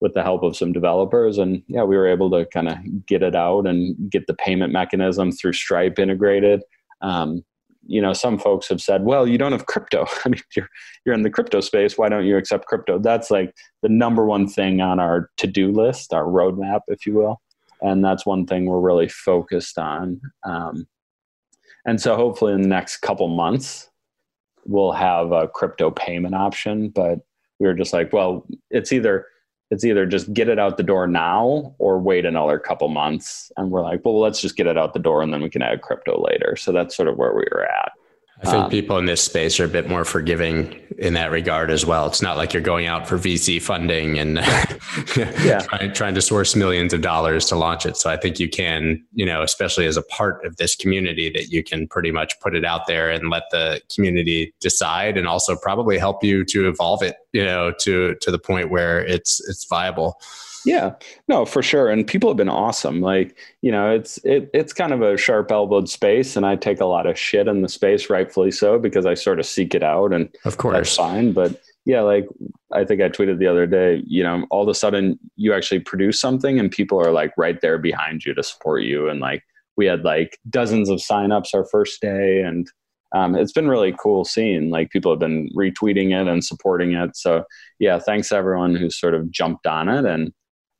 [0.00, 3.22] with the help of some developers and yeah we were able to kind of get
[3.22, 6.62] it out and get the payment mechanism through stripe integrated
[7.02, 7.44] um,
[7.86, 10.06] you know, some folks have said, well, you don't have crypto.
[10.24, 10.68] I mean, you're,
[11.04, 11.96] you're in the crypto space.
[11.96, 12.98] Why don't you accept crypto?
[12.98, 17.14] That's like the number one thing on our to do list, our roadmap, if you
[17.14, 17.40] will.
[17.82, 20.20] And that's one thing we're really focused on.
[20.44, 20.86] Um,
[21.86, 23.88] and so hopefully in the next couple months,
[24.66, 26.90] we'll have a crypto payment option.
[26.90, 27.20] But
[27.58, 29.26] we were just like, well, it's either
[29.70, 33.52] it's either just get it out the door now or wait another couple months.
[33.56, 35.62] And we're like, well, let's just get it out the door and then we can
[35.62, 36.56] add crypto later.
[36.56, 37.92] So that's sort of where we were at.
[38.42, 41.70] I think um, people in this space are a bit more forgiving in that regard
[41.70, 42.06] as well.
[42.06, 44.36] It's not like you're going out for VC funding and
[45.44, 45.60] yeah.
[45.60, 47.98] trying, trying to source millions of dollars to launch it.
[47.98, 51.48] So I think you can, you know, especially as a part of this community, that
[51.48, 55.54] you can pretty much put it out there and let the community decide, and also
[55.54, 59.64] probably help you to evolve it, you know, to to the point where it's it's
[59.66, 60.18] viable.
[60.64, 60.94] Yeah,
[61.28, 61.88] no, for sure.
[61.88, 63.00] And people have been awesome.
[63.00, 66.80] Like, you know, it's it, it's kind of a sharp elbowed space, and I take
[66.80, 69.82] a lot of shit in the space, rightfully so, because I sort of seek it
[69.82, 71.32] out, and of course, that's fine.
[71.32, 72.26] But yeah, like
[72.72, 75.80] I think I tweeted the other day, you know, all of a sudden you actually
[75.80, 79.42] produce something, and people are like right there behind you to support you, and like
[79.76, 82.70] we had like dozens of signups our first day, and
[83.12, 87.16] um, it's been really cool seeing like people have been retweeting it and supporting it.
[87.16, 87.44] So
[87.78, 90.32] yeah, thanks everyone who's sort of jumped on it and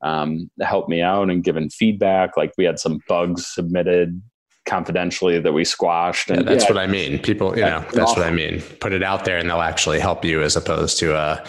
[0.03, 2.37] um, helped me out and given feedback.
[2.37, 4.21] Like we had some bugs submitted
[4.65, 6.29] confidentially that we squashed.
[6.29, 7.19] And yeah, that's yeah, what I mean.
[7.19, 8.19] People, you know, that's awesome.
[8.19, 8.61] what I mean.
[8.79, 11.45] Put it out there and they'll actually help you as opposed to, uh,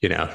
[0.00, 0.26] you know,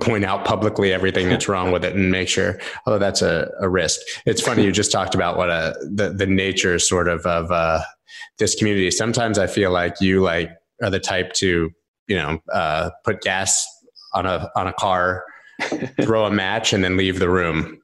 [0.00, 3.68] point out publicly everything that's wrong with it and make sure, although that's a, a
[3.68, 4.00] risk.
[4.26, 4.64] It's funny.
[4.64, 7.80] You just talked about what a, the, the nature sort of, of, uh,
[8.38, 8.90] this community.
[8.90, 10.50] Sometimes I feel like you like
[10.82, 11.70] are the type to,
[12.06, 13.66] you know, uh, put gas
[14.14, 15.24] on a, on a car
[16.02, 17.80] throw a match, and then leave the room.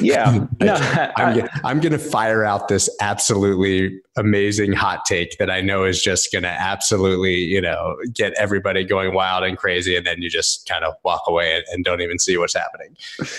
[0.00, 5.50] yeah, no, I'm, I, I'm going to fire out this absolutely amazing hot take that
[5.50, 9.96] I know is just going to absolutely, you know, get everybody going wild and crazy.
[9.96, 12.96] And then you just kind of walk away and, and, don't even see what's happening.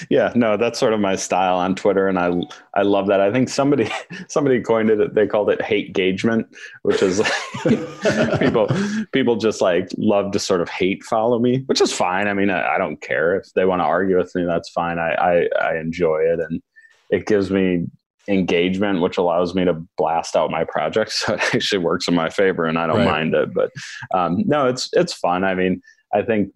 [0.10, 2.08] Yeah, no, that's sort of my style on Twitter.
[2.08, 2.32] And I,
[2.74, 3.22] I love that.
[3.22, 3.90] I think somebody,
[4.28, 6.48] somebody coined it, they called it hate engagement,
[6.84, 7.22] which is
[8.40, 8.68] people,
[9.14, 12.28] people just like love to sort of hate follow me, which is fine.
[12.28, 15.00] I mean, I, I don't care if they want to argue with me, that's fine.
[15.00, 16.40] I, I, I enjoy it.
[16.40, 16.62] And
[17.10, 17.86] it gives me
[18.28, 21.16] engagement, which allows me to blast out my projects.
[21.26, 23.06] So it actually works in my favor, and I don't right.
[23.06, 23.54] mind it.
[23.54, 23.72] But
[24.14, 25.44] um, no, it's it's fun.
[25.44, 25.82] I mean,
[26.14, 26.52] I think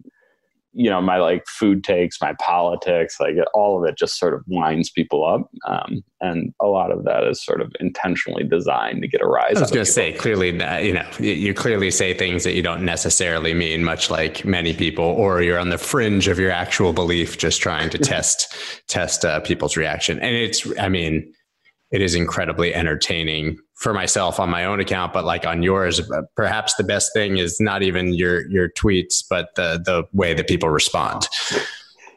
[0.72, 4.42] you know my like food takes, my politics, like all of it just sort of
[4.46, 9.08] winds people up, um, and a lot of that is sort of intentionally designed to
[9.08, 9.56] get a rise.
[9.56, 12.62] I was going to say clearly, that, you know, you clearly say things that you
[12.62, 16.92] don't necessarily mean, much like many people, or you're on the fringe of your actual
[16.92, 18.54] belief, just trying to test
[18.86, 20.20] test uh, people's reaction.
[20.20, 21.32] And it's, I mean
[21.90, 26.22] it is incredibly entertaining for myself on my own account, but like on yours, uh,
[26.36, 30.46] perhaps the best thing is not even your your tweets, but the the way that
[30.46, 31.26] people respond.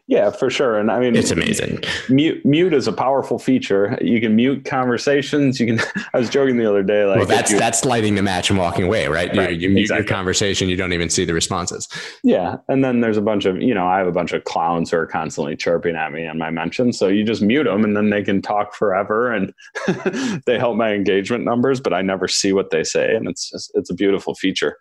[0.08, 0.78] Yeah, for sure.
[0.78, 1.82] And I mean, it's amazing.
[2.10, 3.98] Mute, mute is a powerful feature.
[4.02, 5.62] You can mute conversations.
[5.62, 5.80] You can.
[6.14, 7.06] I was joking the other day.
[7.06, 9.34] Like, well, that's you, that's lighting the match and walking away, right?
[9.34, 10.04] right you, you mute exactly.
[10.04, 10.68] your conversation.
[10.68, 11.88] You don't even see the responses.
[12.22, 14.92] Yeah, and then there's a bunch of you know I have a bunch of clowns
[14.92, 17.00] who are constantly chirping at me in my mentions.
[17.00, 19.54] So you just mute them, and then they can talk forever, and
[20.46, 21.80] they help my engagement numbers.
[21.80, 24.76] But I never see what they say, and it's just it's a beautiful feature.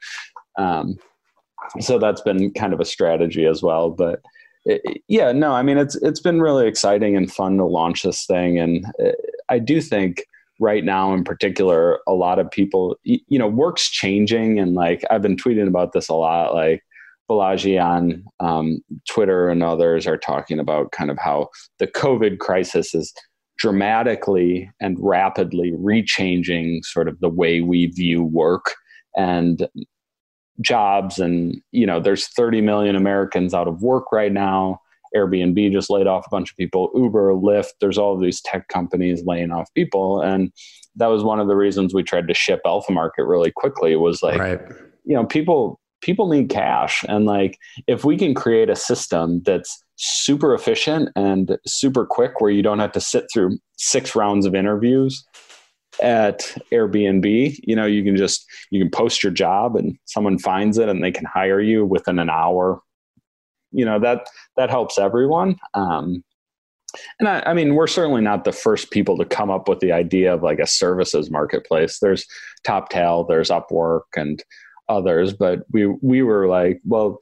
[0.58, 0.96] Um,
[1.78, 4.20] so that's been kind of a strategy as well, but
[5.09, 8.59] yeah, no, I mean it's it's been really exciting and fun to launch this thing,
[8.59, 9.12] and uh,
[9.48, 10.25] I do think
[10.61, 15.22] right now in particular, a lot of people, you know, work's changing, and like I've
[15.22, 16.83] been tweeting about this a lot, like.
[17.31, 21.48] Balaji on um, Twitter and others are talking about kind of how
[21.79, 23.14] the COVID crisis is
[23.57, 28.75] dramatically and rapidly rechanging sort of the way we view work.
[29.16, 29.66] And
[30.60, 34.80] jobs and you know there's 30 million americans out of work right now.
[35.14, 36.90] Airbnb just laid off a bunch of people.
[36.94, 40.22] Uber lyft there's all of these tech companies laying off people.
[40.22, 40.50] And
[40.96, 44.22] that was one of the reasons we tried to ship alpha market really quickly was
[44.22, 44.60] like right.
[45.04, 47.04] you know people people need cash.
[47.08, 52.50] And like if we can create a system that's super efficient and super quick where
[52.50, 55.24] you don't have to sit through six rounds of interviews
[56.00, 56.40] at
[56.72, 60.88] Airbnb, you know, you can just you can post your job and someone finds it
[60.88, 62.81] and they can hire you within an hour.
[63.72, 64.26] You know that
[64.57, 65.57] that helps everyone.
[65.74, 66.24] Um,
[67.18, 69.92] and I, I, mean, we're certainly not the first people to come up with the
[69.92, 71.98] idea of like a services marketplace.
[72.00, 72.26] There's
[72.66, 74.42] TopTal, there's Upwork, and
[74.90, 77.18] others, but we we were like, well,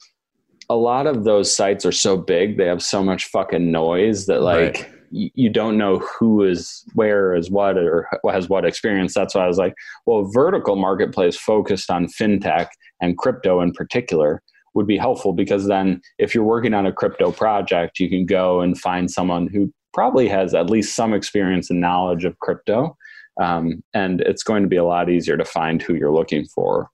[0.69, 4.43] a lot of those sites are so big, they have so much fucking noise that
[4.43, 4.75] like.
[4.75, 9.15] Right you don't know who is where is what or has what experience.
[9.15, 9.75] That's why I was like,
[10.07, 12.69] well, vertical marketplace focused on fintech
[13.01, 14.43] and crypto in particular
[14.75, 18.61] would be helpful because then if you're working on a crypto project, you can go
[18.61, 22.97] and find someone who probably has at least some experience and knowledge of crypto.
[23.41, 26.89] Um, and it's going to be a lot easier to find who you're looking for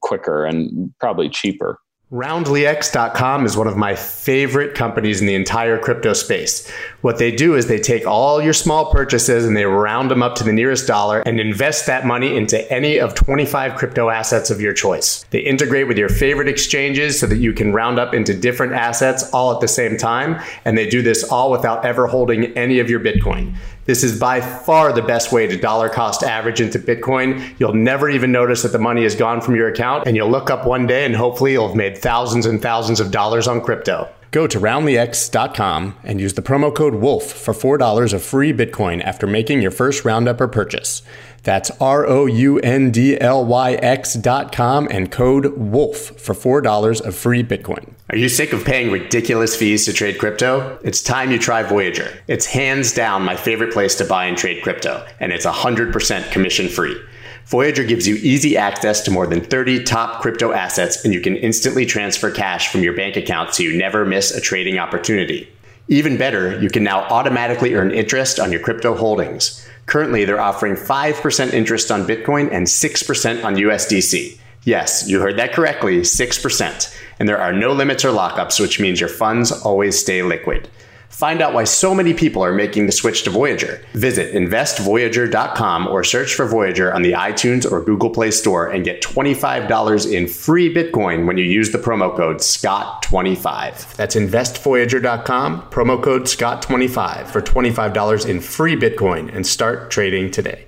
[0.00, 1.78] quicker and probably cheaper.
[2.14, 6.70] Roundlyx.com is one of my favorite companies in the entire crypto space.
[7.00, 10.36] What they do is they take all your small purchases and they round them up
[10.36, 14.60] to the nearest dollar and invest that money into any of 25 crypto assets of
[14.60, 15.24] your choice.
[15.30, 19.28] They integrate with your favorite exchanges so that you can round up into different assets
[19.32, 22.88] all at the same time, and they do this all without ever holding any of
[22.88, 23.56] your Bitcoin.
[23.86, 27.54] This is by far the best way to dollar cost average into Bitcoin.
[27.58, 30.50] You'll never even notice that the money has gone from your account, and you'll look
[30.50, 34.08] up one day and hopefully you'll have made thousands and thousands of dollars on crypto.
[34.30, 39.28] Go to roundlyx.com and use the promo code WOLF for $4 of free Bitcoin after
[39.28, 41.02] making your first roundup or purchase.
[41.44, 47.14] That's R O U N D L Y X.com and code WOLF for $4 of
[47.14, 47.93] free Bitcoin.
[48.10, 50.78] Are you sick of paying ridiculous fees to trade crypto?
[50.84, 52.12] It's time you try Voyager.
[52.28, 56.68] It's hands down my favorite place to buy and trade crypto, and it's 100% commission
[56.68, 57.00] free.
[57.46, 61.34] Voyager gives you easy access to more than 30 top crypto assets, and you can
[61.36, 65.48] instantly transfer cash from your bank account so you never miss a trading opportunity.
[65.88, 69.66] Even better, you can now automatically earn interest on your crypto holdings.
[69.86, 74.38] Currently, they're offering 5% interest on Bitcoin and 6% on USDC.
[74.64, 76.98] Yes, you heard that correctly 6%.
[77.18, 80.68] And there are no limits or lockups, which means your funds always stay liquid.
[81.14, 83.80] Find out why so many people are making the switch to Voyager.
[83.92, 89.00] Visit investvoyager.com or search for Voyager on the iTunes or Google Play Store and get
[89.00, 93.94] $25 in free Bitcoin when you use the promo code SCOTT25.
[93.94, 100.66] That's investvoyager.com, promo code SCOTT25 for $25 in free Bitcoin and start trading today.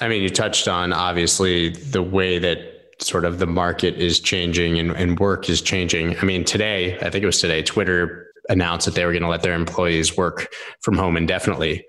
[0.00, 2.69] I mean, you touched on obviously the way that
[3.00, 6.18] sort of the market is changing and, and work is changing.
[6.18, 9.28] I mean, today, I think it was today, Twitter announced that they were going to
[9.28, 11.84] let their employees work from home indefinitely,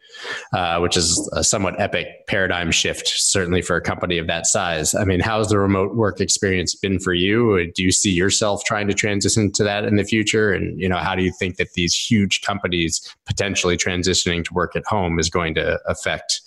[0.54, 4.94] uh, which is a somewhat epic paradigm shift, certainly for a company of that size.
[4.94, 7.72] I mean, how's the remote work experience been for you?
[7.74, 10.54] Do you see yourself trying to transition to that in the future?
[10.54, 14.76] And you know, how do you think that these huge companies potentially transitioning to work
[14.76, 16.42] at home is going to affect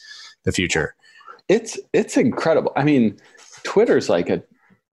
[0.44, 0.94] the future?
[1.48, 2.72] It's it's incredible.
[2.76, 3.18] I mean,
[3.64, 4.42] Twitter's like a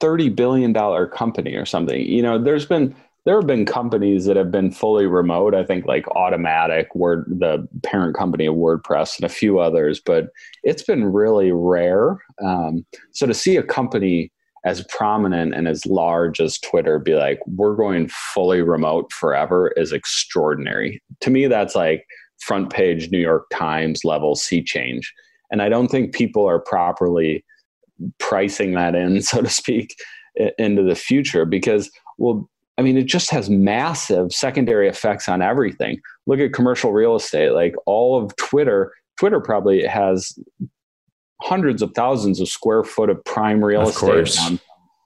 [0.02, 2.02] thirty billion dollar company or something.
[2.02, 5.54] You know, there's been there have been companies that have been fully remote.
[5.54, 10.30] I think like Automattic, Word, the parent company of WordPress, and a few others, but
[10.64, 12.18] it's been really rare.
[12.44, 14.32] Um, so to see a company
[14.66, 19.92] as prominent and as large as Twitter be like, we're going fully remote forever is
[19.92, 21.02] extraordinary.
[21.22, 22.06] To me, that's like
[22.40, 25.14] front page New York Times level sea change.
[25.52, 27.44] And I don't think people are properly
[28.20, 29.96] pricing that in, so to speak,
[30.58, 36.00] into the future because, well, I mean, it just has massive secondary effects on everything.
[36.26, 38.94] Look at commercial real estate, like all of Twitter.
[39.20, 40.38] Twitter probably has
[41.42, 44.50] hundreds of thousands of square foot of prime real of estate course.
[44.50, 44.60] in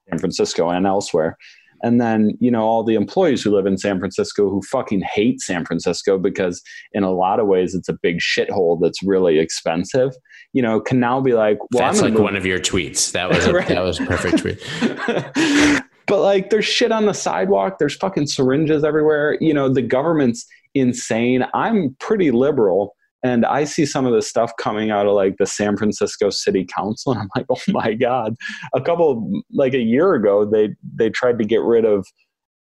[0.09, 1.37] San Francisco and elsewhere.
[1.85, 5.39] And then, you know, all the employees who live in San Francisco who fucking hate
[5.39, 10.11] San Francisco because in a lot of ways it's a big shithole that's really expensive,
[10.51, 12.23] you know, can now be like, well, that's like move.
[12.23, 13.11] one of your tweets.
[13.11, 13.67] That was a, right.
[13.67, 15.81] that was a perfect tweet.
[16.07, 19.39] But like there's shit on the sidewalk, there's fucking syringes everywhere.
[19.41, 20.45] You know, the government's
[20.75, 21.43] insane.
[21.55, 22.95] I'm pretty liberal
[23.25, 26.63] and I see some of the stuff coming out of like the San Francisco City
[26.63, 28.35] Council and I'm like, "Oh my god."
[28.75, 32.05] A couple like a year ago they they tried to get rid of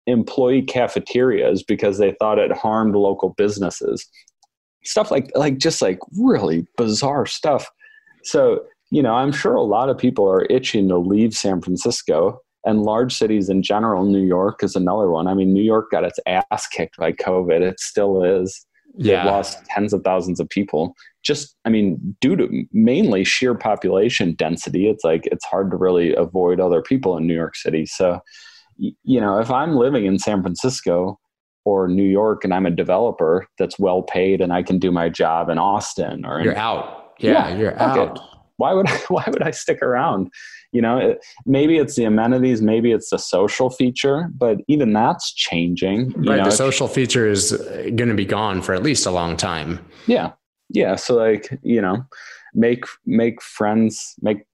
[0.07, 4.07] employee cafeterias because they thought it harmed local businesses.
[4.85, 7.66] Stuff like like just like really bizarre stuff.
[8.23, 12.38] So, you know, I'm sure a lot of people are itching to leave San Francisco
[12.66, 16.05] and large cities in general new york is another one i mean new york got
[16.05, 19.22] its ass kicked by covid it still is yeah.
[19.22, 20.94] it lost tens of thousands of people.
[21.22, 26.14] Just i mean due to mainly sheer population density it's like it's hard to really
[26.14, 27.85] avoid other people in new york city.
[27.85, 28.20] So
[28.81, 31.18] you know if i'm living in san francisco
[31.64, 35.09] or new york and i'm a developer that's well paid and i can do my
[35.09, 37.12] job in austin or you're out.
[37.18, 38.18] Yeah, yeah you're out.
[38.57, 40.30] Why would I, why would i stick around
[40.73, 45.33] you know it, maybe it's the amenities maybe it's the social feature but even that's
[45.33, 49.11] changing right know, the social feature is going to be gone for at least a
[49.11, 50.33] long time yeah
[50.68, 52.05] yeah so like you know
[52.55, 54.45] make make friends make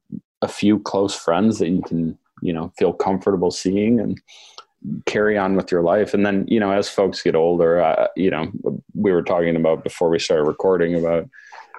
[0.42, 4.20] a few close friends that you can you know feel comfortable seeing and
[5.06, 6.14] carry on with your life.
[6.14, 8.50] And then, you know, as folks get older, uh, you know,
[8.94, 11.28] we were talking about before we started recording about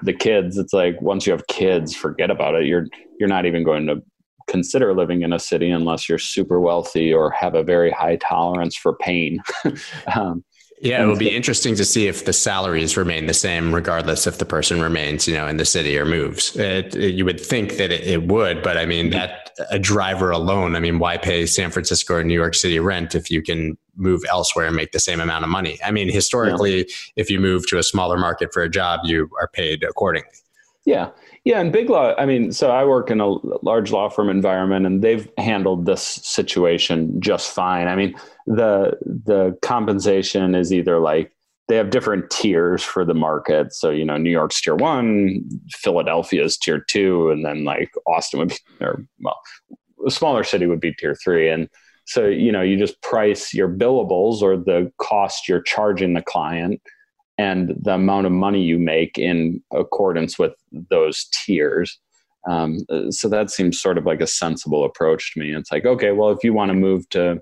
[0.02, 0.58] the kids.
[0.58, 2.66] It's like once you have kids, forget about it.
[2.66, 2.88] You're
[3.20, 4.04] you're not even going to
[4.48, 8.76] consider living in a city unless you're super wealthy or have a very high tolerance
[8.76, 9.42] for pain.
[10.16, 10.44] um,
[10.80, 14.38] yeah, it will be interesting to see if the salaries remain the same, regardless if
[14.38, 16.56] the person remains, you know, in the city or moves.
[16.56, 20.30] It, it, you would think that it, it, would, but I mean, that a driver
[20.30, 23.76] alone, I mean, why pay San Francisco or New York City rent if you can
[23.96, 25.80] move elsewhere and make the same amount of money?
[25.84, 26.84] I mean, historically, yeah.
[27.16, 30.30] if you move to a smaller market for a job, you are paid accordingly.
[30.88, 31.10] Yeah.
[31.44, 31.60] Yeah.
[31.60, 35.04] And big law, I mean, so I work in a large law firm environment and
[35.04, 37.90] they've handled this situation just fine.
[37.90, 38.16] I mean,
[38.46, 41.34] the, the compensation is either like,
[41.68, 43.74] they have different tiers for the market.
[43.74, 48.50] So, you know, New York's tier one, Philadelphia's tier two, and then like Austin would
[48.50, 49.38] be, or well,
[50.08, 51.50] a smaller city would be tier three.
[51.50, 51.68] And
[52.06, 56.82] so, you know, you just price your billables or the cost you're charging the client
[57.38, 60.54] and the amount of money you make in accordance with
[60.90, 62.00] those tiers.
[62.50, 62.80] Um,
[63.10, 65.54] so that seems sort of like a sensible approach to me.
[65.54, 67.40] It's like, okay, well, if you want to move to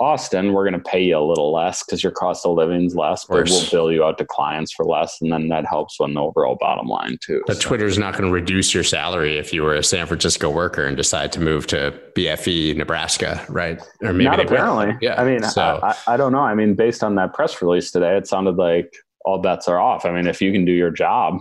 [0.00, 2.96] Austin, we're going to pay you a little less because your cost of living is
[2.96, 6.14] less, but we'll bill you out to clients for less, and then that helps on
[6.14, 7.42] the overall bottom line too.
[7.46, 7.68] But so.
[7.68, 10.96] Twitter's not going to reduce your salary if you were a San Francisco worker and
[10.96, 13.80] decide to move to BFE, Nebraska, right?
[14.02, 14.88] Or maybe not apparently.
[14.88, 14.98] Will.
[15.00, 15.20] Yeah.
[15.20, 15.80] I mean, so.
[15.82, 16.40] I, I don't know.
[16.40, 18.92] I mean, based on that press release today, it sounded like
[19.24, 20.04] all bets are off.
[20.04, 21.40] I mean, if you can do your job,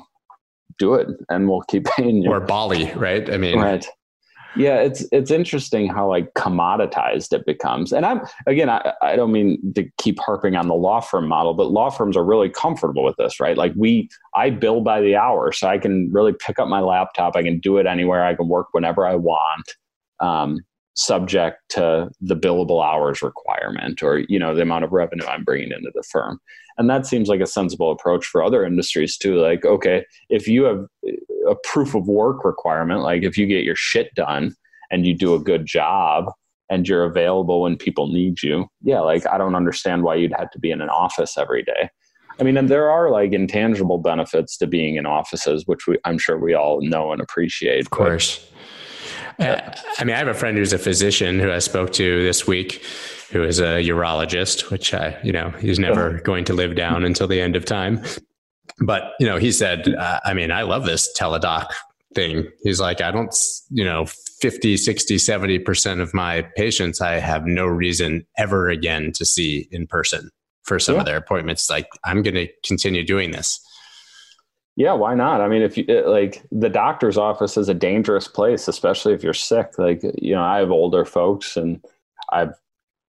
[0.78, 2.32] do it, and we'll keep paying you.
[2.32, 3.30] Or Bali, right?
[3.30, 3.86] I mean, right.
[4.56, 7.92] Yeah, it's it's interesting how like commoditized it becomes.
[7.92, 11.54] And I'm again, I, I don't mean to keep harping on the law firm model,
[11.56, 13.58] but law firms are really comfortable with this, right?
[13.58, 17.36] Like we I bill by the hour, so I can really pick up my laptop,
[17.36, 19.76] I can do it anywhere, I can work whenever I want.
[20.20, 20.60] Um,
[20.96, 25.72] subject to the billable hours requirement or you know the amount of revenue i'm bringing
[25.72, 26.40] into the firm
[26.78, 30.64] and that seems like a sensible approach for other industries too like okay if you
[30.64, 30.86] have
[31.50, 34.54] a proof of work requirement like if you get your shit done
[34.92, 36.32] and you do a good job
[36.70, 40.50] and you're available when people need you yeah like i don't understand why you'd have
[40.52, 41.90] to be in an office every day.
[42.40, 46.18] I mean and there are like intangible benefits to being in offices which we, i'm
[46.18, 48.46] sure we all know and appreciate of course.
[49.40, 52.46] Uh, I mean, I have a friend who's a physician who I spoke to this
[52.46, 52.84] week,
[53.34, 57.28] who is a urologist, which I, you know, he's never going to live down until
[57.28, 58.04] the end of time.
[58.80, 61.66] But, you know, he said, uh, I mean, I love this teledoc
[62.14, 62.48] thing.
[62.62, 63.36] He's like, I don't,
[63.72, 64.06] you know,
[64.40, 69.88] 50, 60, 70% of my patients, I have no reason ever again to see in
[69.88, 70.30] person
[70.62, 71.02] for some yeah.
[71.02, 71.70] of their appointments.
[71.72, 73.60] Like, I'm going to continue doing this.
[74.76, 75.42] Yeah, why not?
[75.42, 79.34] I mean, if you like the doctor's office is a dangerous place, especially if you're
[79.34, 79.78] sick.
[79.78, 81.84] Like, you know, I have older folks and
[82.32, 82.54] I've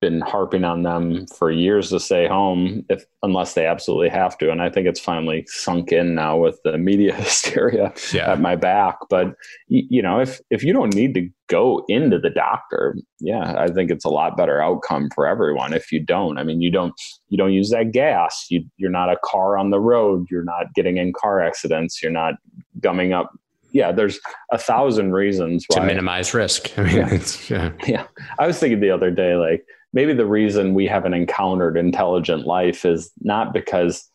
[0.05, 4.50] been harping on them for years to stay home if unless they absolutely have to
[4.50, 8.30] and i think it's finally sunk in now with the media hysteria yeah.
[8.30, 9.34] at my back but
[9.68, 13.90] you know if if you don't need to go into the doctor yeah i think
[13.90, 16.92] it's a lot better outcome for everyone if you don't i mean you don't
[17.30, 20.66] you don't use that gas you you're not a car on the road you're not
[20.74, 22.34] getting in car accidents you're not
[22.78, 23.32] gumming up
[23.74, 24.20] yeah, there's
[24.52, 25.80] a thousand reasons why.
[25.80, 26.70] to minimize risk.
[26.78, 27.18] I mean, yeah.
[27.48, 27.72] yeah.
[27.86, 28.07] yeah.
[28.38, 32.84] I was thinking the other day, like maybe the reason we haven't encountered intelligent life
[32.84, 34.11] is not because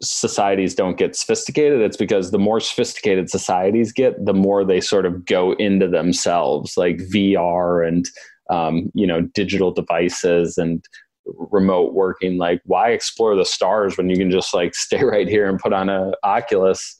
[0.00, 1.80] societies don't get sophisticated.
[1.80, 6.76] It's because the more sophisticated societies get the more they sort of go into themselves
[6.76, 8.08] like vr and
[8.48, 10.82] um, you know digital devices and
[11.26, 12.38] remote working.
[12.38, 15.72] Like why explore the stars when you can just like stay right here and put
[15.72, 16.96] on a oculus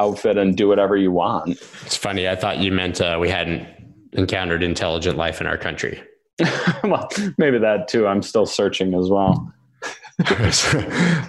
[0.00, 1.50] outfit and do whatever you want?
[1.84, 2.28] It's funny.
[2.28, 3.68] I thought you meant uh, we hadn't
[4.14, 6.02] encountered intelligent life in our country
[6.84, 8.06] well, maybe that too.
[8.06, 9.52] I'm still searching as well.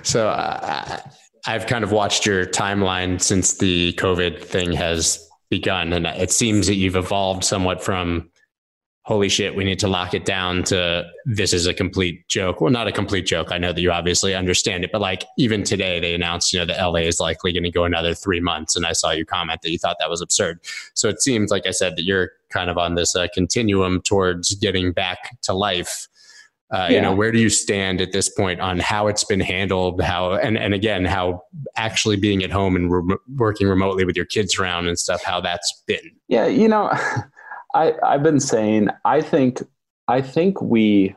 [0.04, 1.00] so uh,
[1.46, 6.68] I've kind of watched your timeline since the COVID thing has begun, and it seems
[6.68, 8.29] that you've evolved somewhat from
[9.10, 12.62] holy shit, we need to lock it down to this is a complete joke.
[12.62, 13.52] Well, not a complete joke.
[13.52, 16.66] I know that you obviously understand it, but like even today they announced, you know,
[16.68, 18.76] the LA is likely going to go another three months.
[18.76, 20.60] And I saw you comment that you thought that was absurd.
[20.94, 24.54] So it seems like I said that you're kind of on this uh, continuum towards
[24.54, 26.08] getting back to life.
[26.70, 26.98] Uh, yeah.
[26.98, 30.04] You know, where do you stand at this point on how it's been handled?
[30.04, 31.42] How and and again, how
[31.76, 35.42] actually being at home and re- working remotely with your kids around and stuff, how
[35.42, 36.12] that's been?
[36.28, 36.94] Yeah, you know,
[37.74, 39.62] I, I've been saying I think
[40.08, 41.16] I think we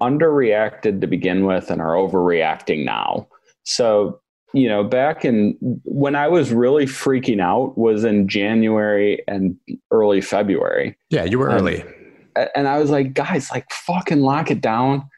[0.00, 3.28] underreacted to begin with and are overreacting now.
[3.64, 4.18] So,
[4.54, 9.56] you know, back in when I was really freaking out was in January and
[9.90, 10.96] early February.
[11.10, 11.84] Yeah, you were early.
[12.54, 15.08] and I was like, guys, like fucking lock it down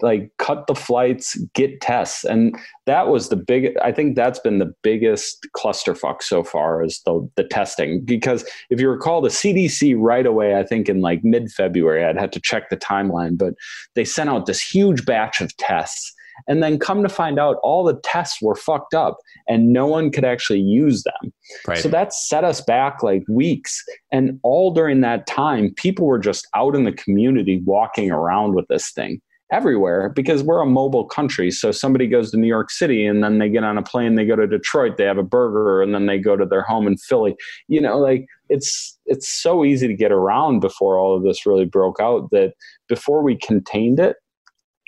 [0.00, 2.56] like cut the flights get tests and
[2.86, 7.28] that was the big i think that's been the biggest clusterfuck so far is the,
[7.36, 12.04] the testing because if you recall the cdc right away i think in like mid-february
[12.04, 13.54] i'd had to check the timeline but
[13.94, 16.14] they sent out this huge batch of tests
[16.48, 20.10] and then come to find out all the tests were fucked up and no one
[20.10, 21.32] could actually use them.
[21.66, 21.78] Right.
[21.78, 23.82] So that set us back like weeks.
[24.10, 28.66] And all during that time, people were just out in the community walking around with
[28.68, 29.20] this thing
[29.52, 31.50] everywhere because we're a mobile country.
[31.50, 34.24] So somebody goes to New York City and then they get on a plane, they
[34.24, 36.96] go to Detroit, they have a burger, and then they go to their home in
[36.96, 37.36] Philly.
[37.68, 41.66] You know, like it's it's so easy to get around before all of this really
[41.66, 42.54] broke out that
[42.88, 44.16] before we contained it,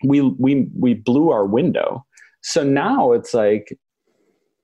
[0.03, 2.05] we we we blew our window.
[2.43, 3.77] So now it's like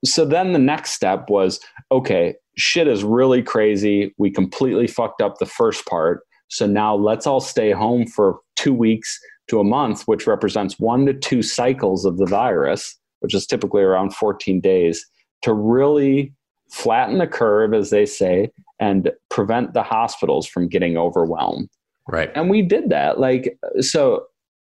[0.05, 1.61] so then the next step was
[1.93, 4.15] okay, shit is really crazy.
[4.17, 6.23] We completely fucked up the first part.
[6.49, 9.19] So now let's all stay home for 2 weeks
[9.51, 13.83] to a month, which represents 1 to 2 cycles of the virus, which is typically
[13.83, 15.05] around 14 days
[15.43, 16.33] to really
[16.71, 21.69] flatten the curve as they say and prevent the hospitals from getting overwhelmed.
[22.09, 22.31] Right.
[22.35, 23.19] And we did that.
[23.19, 24.27] Like so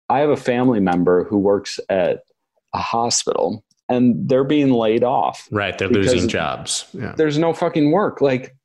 [0.10, 2.24] I have a family member who works at
[2.74, 5.48] a hospital and they're being laid off.
[5.52, 5.78] Right.
[5.78, 6.86] They're losing jobs.
[6.94, 7.14] Yeah.
[7.18, 8.22] There's no fucking work.
[8.22, 8.56] Like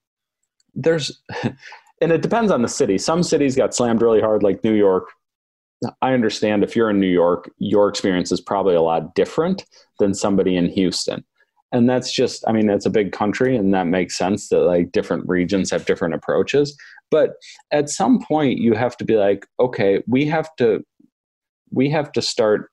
[0.74, 1.20] there's,
[2.00, 2.98] and it depends on the city.
[2.98, 5.08] Some cities got slammed really hard, like New York.
[6.02, 9.64] I understand if you're in New York, your experience is probably a lot different
[9.98, 11.24] than somebody in Houston.
[11.70, 14.90] And that's just, I mean, it's a big country and that makes sense that like
[14.92, 16.76] different regions have different approaches.
[17.10, 17.32] But
[17.72, 20.84] at some point, you have to be like, okay, we have to
[21.70, 22.70] we have to start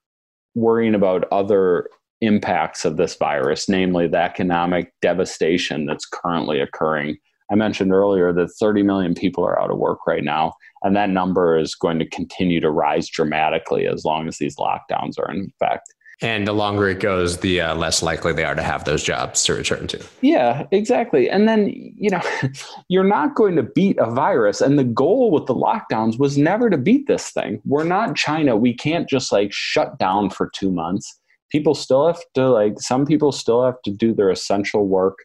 [0.56, 1.90] worrying about other
[2.22, 7.18] impacts of this virus, namely the economic devastation that's currently occurring.
[7.52, 11.10] I mentioned earlier that 30 million people are out of work right now, and that
[11.10, 15.52] number is going to continue to rise dramatically as long as these lockdowns are in
[15.62, 15.94] effect.
[16.22, 19.44] And the longer it goes, the uh, less likely they are to have those jobs
[19.44, 20.04] to return to.
[20.22, 21.30] Yeah, exactly.
[21.30, 22.22] And then, you know,
[22.90, 24.62] you're not going to beat a virus.
[24.62, 27.62] And the goal with the lockdowns was never to beat this thing.
[27.66, 28.56] We're not China.
[28.56, 31.20] We can't just like shut down for two months.
[31.52, 35.20] People still have to, like, some people still have to do their essential work.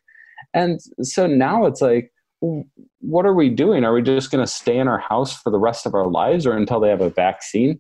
[0.55, 2.13] And so now it's like,
[3.01, 3.85] what are we doing?
[3.85, 6.47] Are we just going to stay in our house for the rest of our lives
[6.47, 7.79] or until they have a vaccine?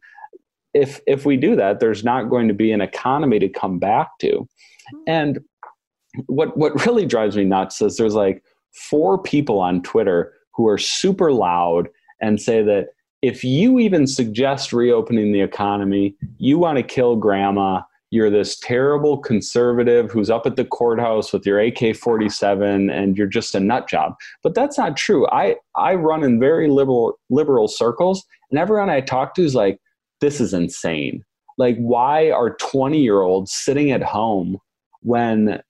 [0.75, 4.18] if if we do that there's not going to be an economy to come back
[4.18, 4.49] to
[4.91, 4.99] hmm.
[5.07, 5.39] and
[6.27, 8.43] what what really drives me nuts is there's like
[8.73, 11.89] four people on twitter who are super loud
[12.21, 12.89] and say that
[13.23, 17.81] if you even suggest reopening the economy you want to kill grandma
[18.11, 23.55] you're this terrible conservative who's up at the courthouse with your AK-47 and you're just
[23.55, 24.15] a nut job.
[24.43, 25.29] But that's not true.
[25.29, 29.79] I, I run in very liberal liberal circles and everyone I talk to is like,
[30.21, 31.25] this is insane.
[31.57, 34.59] Like, why are 20 year olds sitting at home
[35.03, 35.63] when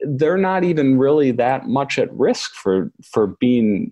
[0.00, 3.90] they're not even really that much at risk for for being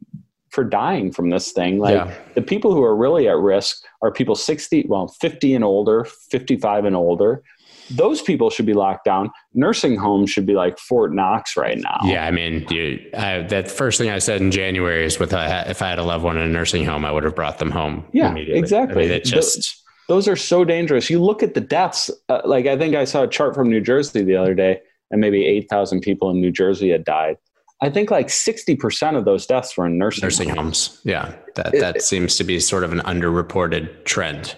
[0.51, 2.15] for dying from this thing like yeah.
[2.35, 6.85] the people who are really at risk are people 60 well 50 and older 55
[6.85, 7.43] and older
[7.91, 9.30] those people should be locked down.
[9.53, 11.99] Nursing homes should be like Fort Knox right now.
[12.05, 15.68] Yeah, I mean, dude, I, that first thing I said in January is with a,
[15.68, 17.70] if I had a loved one in a nursing home, I would have brought them
[17.70, 18.05] home.
[18.12, 19.05] Yeah, exactly.
[19.05, 21.09] I mean, it just those are so dangerous.
[21.09, 22.11] You look at the deaths.
[22.28, 24.80] Uh, like I think I saw a chart from New Jersey the other day,
[25.11, 27.37] and maybe eight thousand people in New Jersey had died.
[27.82, 30.87] I think like sixty percent of those deaths were in nursing nursing homes.
[30.87, 31.01] homes.
[31.05, 34.57] Yeah, that it, that seems to be sort of an underreported trend.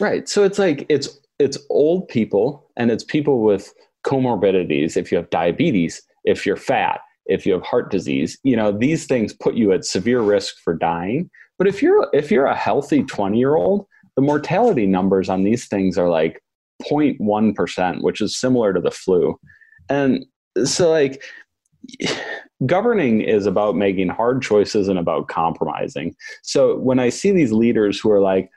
[0.00, 0.28] Right.
[0.28, 3.72] So it's like it's it's old people and it's people with
[4.06, 4.96] comorbidities.
[4.96, 9.06] If you have diabetes, if you're fat, if you have heart disease, you know these
[9.06, 11.30] things put you at severe risk for dying.
[11.58, 13.86] But if you're if you're a healthy twenty year old
[14.18, 16.42] the mortality numbers on these things are like
[16.90, 19.38] 0.1%, which is similar to the flu.
[19.88, 20.26] And
[20.64, 21.22] so, like,
[22.66, 26.16] governing is about making hard choices and about compromising.
[26.42, 28.50] So, when I see these leaders who are like,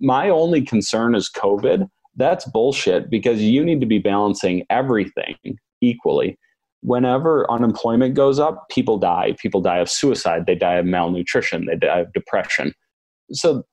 [0.00, 1.86] my only concern is COVID,
[2.18, 5.36] that's bullshit because you need to be balancing everything
[5.80, 6.38] equally.
[6.82, 9.34] Whenever unemployment goes up, people die.
[9.40, 12.74] People die of suicide, they die of malnutrition, they die of depression.
[13.32, 13.64] So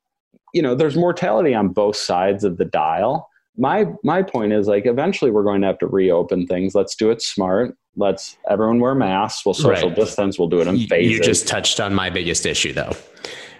[0.55, 3.29] you know, there's mortality on both sides of the dial.
[3.57, 6.73] My my point is like eventually we're going to have to reopen things.
[6.73, 7.75] Let's do it smart.
[7.97, 9.45] Let's everyone wear masks.
[9.45, 9.95] We'll social right.
[9.95, 10.39] distance.
[10.39, 11.11] We'll do it in phases.
[11.11, 12.93] You just touched on my biggest issue though,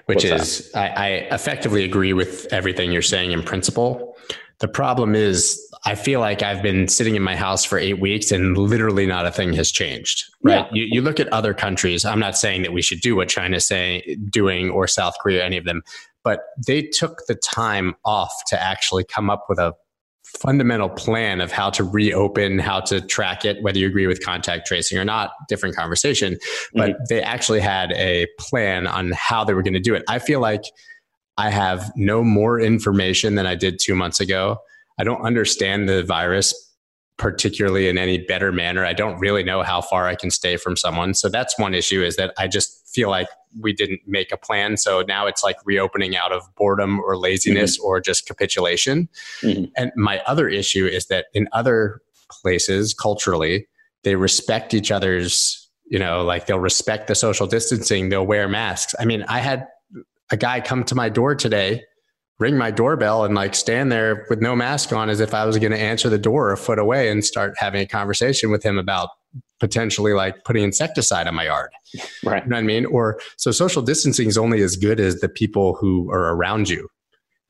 [0.05, 4.14] which What's is I, I effectively agree with everything you're saying in principle.
[4.59, 8.31] The problem is I feel like I've been sitting in my house for eight weeks
[8.31, 10.23] and literally not a thing has changed.
[10.43, 10.65] Right.
[10.65, 10.67] Yeah.
[10.71, 12.05] You, you look at other countries.
[12.05, 15.57] I'm not saying that we should do what China's saying, doing or South Korea, any
[15.57, 15.83] of them,
[16.23, 19.73] but they took the time off to actually come up with a
[20.39, 24.67] fundamental plan of how to reopen, how to track it, whether you agree with contact
[24.67, 26.37] tracing or not, different conversation.
[26.73, 27.03] But mm-hmm.
[27.09, 30.03] they actually had a plan on how they were going to do it.
[30.09, 30.63] I feel like
[31.37, 34.59] I have no more information than I did two months ago.
[34.97, 36.53] I don't understand the virus
[37.17, 38.85] particularly in any better manner.
[38.85, 41.13] I don't really know how far I can stay from someone.
[41.13, 43.27] So that's one issue is that I just feel like
[43.59, 44.75] we didn't make a plan.
[44.75, 47.85] So now it's like reopening out of boredom or laziness mm-hmm.
[47.85, 49.07] or just capitulation.
[49.41, 49.65] Mm-hmm.
[49.77, 53.67] And my other issue is that in other places culturally,
[54.03, 58.93] they respect each other's, you know, like they'll respect the social distancing, they'll wear masks.
[58.99, 59.67] I mean, I had
[60.31, 61.83] a guy come to my door today
[62.39, 65.57] ring my doorbell and like stand there with no mask on as if I was
[65.57, 68.77] going to answer the door a foot away and start having a conversation with him
[68.77, 69.09] about
[69.59, 71.71] potentially like putting insecticide on my yard.
[72.23, 72.43] Right.
[72.43, 72.85] You know what I mean?
[72.85, 76.89] Or so social distancing is only as good as the people who are around you.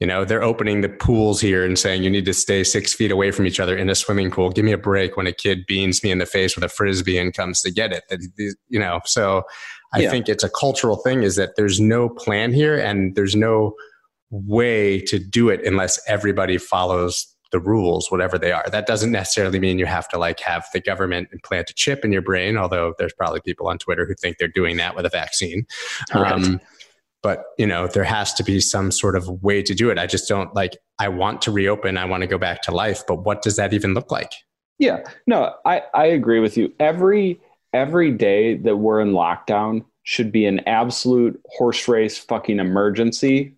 [0.06, 3.10] You know, they're opening the pools here and saying you need to stay six feet
[3.10, 4.51] away from each other in a swimming pool.
[4.51, 7.18] Give me a break when a kid beans me in the face with a frisbee
[7.18, 8.03] and comes to get it.
[8.70, 9.41] You know, so
[9.95, 10.12] I yeah.
[10.12, 11.24] think it's a cultural thing.
[11.24, 13.74] Is that there's no plan here and there's no
[14.30, 18.66] way to do it unless everybody follows the rules, whatever they are.
[18.70, 22.12] That doesn't necessarily mean you have to like have the government implant a chip in
[22.12, 25.10] your brain, although there's probably people on Twitter who think they're doing that with a
[25.10, 25.66] vaccine.
[26.12, 26.62] Um,
[27.26, 29.98] but you know, there has to be some sort of way to do it.
[29.98, 30.78] I just don't like.
[31.00, 31.98] I want to reopen.
[31.98, 34.32] I want to go back to life, but what does that even look like?
[34.78, 36.72] Yeah, no, I I agree with you.
[36.80, 37.42] Every
[37.74, 43.56] every day that we're in lockdown should be an absolute horse race fucking emergency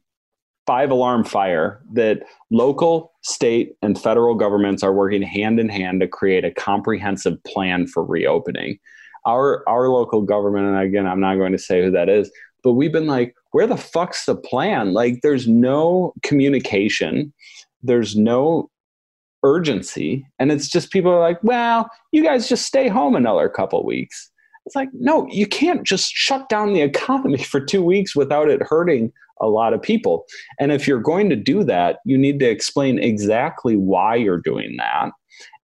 [0.65, 6.07] five alarm fire that local, state, and federal governments are working hand in hand to
[6.07, 8.79] create a comprehensive plan for reopening.
[9.25, 12.31] Our our local government, and again, I'm not going to say who that is,
[12.63, 14.93] but we've been like, where the fuck's the plan?
[14.93, 17.33] Like, there's no communication,
[17.81, 18.69] there's no
[19.43, 23.85] urgency, and it's just people are like, well, you guys just stay home another couple
[23.85, 24.29] weeks.
[24.65, 28.61] It's like, no, you can't just shut down the economy for two weeks without it
[28.61, 30.25] hurting a lot of people.
[30.59, 34.75] And if you're going to do that, you need to explain exactly why you're doing
[34.77, 35.11] that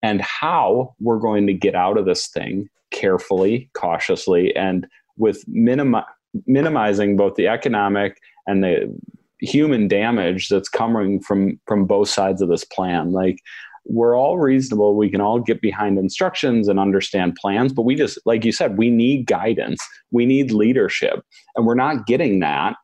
[0.02, 6.04] and how we're going to get out of this thing carefully, cautiously, and with minimi-
[6.46, 8.94] minimizing both the economic and the
[9.40, 13.12] human damage that's coming from from both sides of this plan.
[13.12, 13.38] Like
[13.84, 14.96] we're all reasonable.
[14.96, 18.78] We can all get behind instructions and understand plans but we just like you said
[18.78, 19.82] we need guidance.
[20.10, 21.24] We need leadership
[21.56, 22.76] and we're not getting that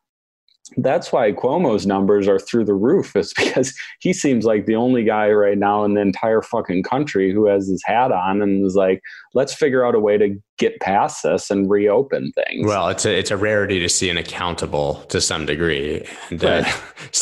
[0.77, 3.15] that's why Cuomo's numbers are through the roof.
[3.15, 7.33] Is because he seems like the only guy right now in the entire fucking country
[7.33, 9.01] who has his hat on and is like,
[9.33, 12.65] let's figure out a way to get past this and reopen things.
[12.65, 16.65] Well, it's a it's a rarity to see an accountable to some degree, and right.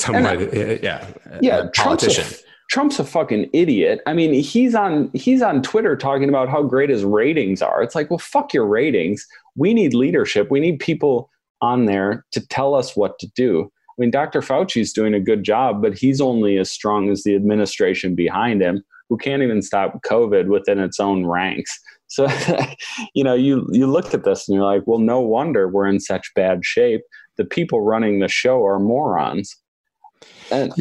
[0.03, 1.07] uh, and, yeah,
[1.41, 2.23] yeah, politician.
[2.23, 4.01] Trump's a, Trump's a fucking idiot.
[4.05, 7.81] I mean, he's on he's on Twitter talking about how great his ratings are.
[7.81, 9.25] It's like, well, fuck your ratings.
[9.55, 10.51] We need leadership.
[10.51, 11.29] We need people
[11.61, 13.71] on there to tell us what to do.
[13.97, 14.41] I mean, Dr.
[14.41, 18.83] Fauci's doing a good job, but he's only as strong as the administration behind him,
[19.09, 21.79] who can't even stop COVID within its own ranks.
[22.09, 22.25] So,
[23.13, 25.99] you know, you you look at this and you're like, well, no wonder we're in
[25.99, 27.01] such bad shape.
[27.35, 29.53] The people running the show are morons.
[30.49, 30.71] And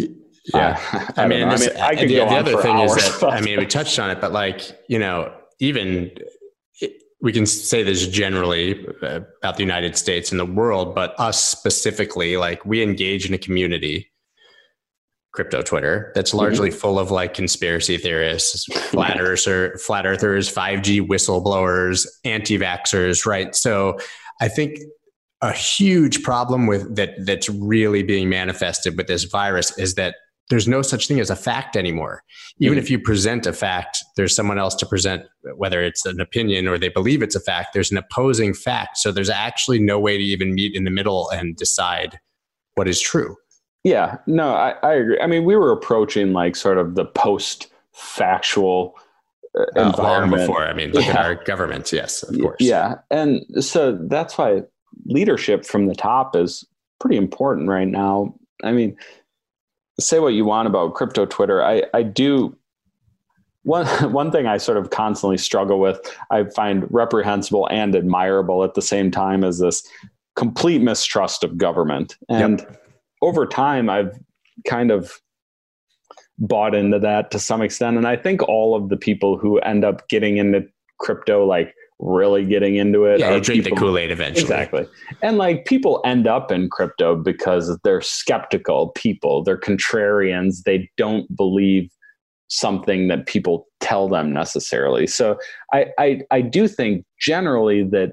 [0.54, 2.96] yeah, I, I, I mean, I mean, I could the, go the other thing hours,
[2.96, 6.12] is that I mean, we touched on it, but like, you know, even
[7.20, 11.42] we can say this generally uh, about the United States and the world, but us
[11.42, 14.12] specifically, like we engage in a community,
[15.32, 16.38] crypto Twitter, that's mm-hmm.
[16.38, 16.78] largely mm-hmm.
[16.78, 23.54] full of like conspiracy theorists, flat earthers, flat earthers, 5G whistleblowers, anti-vaxxers, right?
[23.54, 23.98] So
[24.40, 24.78] I think
[25.40, 30.16] a huge problem with that that's really being manifested with this virus is that
[30.48, 32.22] there's no such thing as a fact anymore.
[32.60, 32.82] Even mm.
[32.82, 35.24] if you present a fact, there's someone else to present,
[35.56, 38.98] whether it's an opinion or they believe it's a fact, there's an opposing fact.
[38.98, 42.18] So there's actually no way to even meet in the middle and decide
[42.74, 43.36] what is true.
[43.82, 45.20] Yeah, no, I, I agree.
[45.20, 48.94] I mean, we were approaching like sort of the post factual
[49.56, 50.42] uh, uh, environment.
[50.42, 50.66] before.
[50.66, 51.12] I mean, look yeah.
[51.12, 51.92] at our governments.
[51.92, 52.56] Yes, of course.
[52.60, 52.96] Yeah.
[53.10, 54.62] And so that's why
[55.06, 56.64] leadership from the top is
[57.00, 58.34] pretty important right now.
[58.64, 58.96] I mean,
[59.98, 61.62] say what you want about crypto Twitter.
[61.62, 62.56] I, I do
[63.62, 68.74] one one thing I sort of constantly struggle with, I find reprehensible and admirable at
[68.74, 69.86] the same time is this
[70.36, 72.16] complete mistrust of government.
[72.28, 72.82] And yep.
[73.22, 74.18] over time I've
[74.66, 75.20] kind of
[76.38, 77.96] bought into that to some extent.
[77.96, 80.66] And I think all of the people who end up getting into
[80.98, 83.20] crypto, like really getting into it.
[83.20, 84.42] Yeah, you drink people, the Kool Aid eventually.
[84.42, 84.86] Exactly.
[85.22, 91.34] And like people end up in crypto because they're skeptical people, they're contrarians, they don't
[91.34, 91.90] believe
[92.48, 95.06] something that people tell them necessarily.
[95.06, 95.38] So
[95.72, 98.12] I, I, I do think generally that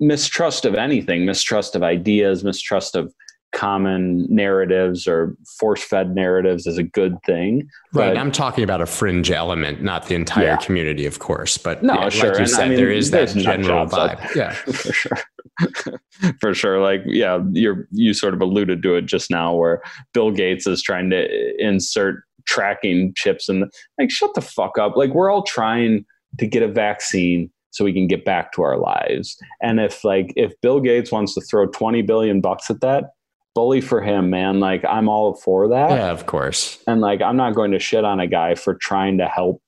[0.00, 3.12] mistrust of anything, mistrust of ideas, mistrust of
[3.52, 7.68] common narratives or force fed narratives is a good thing.
[7.92, 8.16] Right.
[8.16, 10.56] I'm talking about a fringe element, not the entire yeah.
[10.56, 11.58] community, of course.
[11.58, 12.30] But no, yeah, sure.
[12.30, 14.34] like you said, I mean, there is that general vibe.
[14.34, 15.18] Yeah, for sure.
[16.40, 16.80] for sure.
[16.80, 19.82] Like, yeah, you're, you sort of alluded to it just now where
[20.12, 23.64] Bill Gates is trying to insert tracking chips and
[23.98, 24.96] like, shut the fuck up.
[24.96, 26.04] Like, we're all trying
[26.38, 29.36] to get a vaccine so we can get back to our lives.
[29.62, 33.10] And if like if Bill Gates wants to throw 20 billion bucks at that,
[33.54, 34.60] bully for him, man.
[34.60, 35.90] Like I'm all for that.
[35.90, 36.82] Yeah, of course.
[36.86, 39.62] And like I'm not going to shit on a guy for trying to help,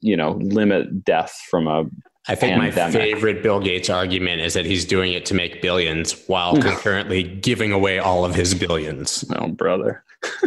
[0.00, 1.84] you know, limit death from a
[2.28, 2.76] I think pandemic.
[2.76, 7.22] my favorite Bill Gates argument is that he's doing it to make billions while concurrently
[7.22, 9.24] giving away all of his billions.
[9.36, 10.02] Oh, brother.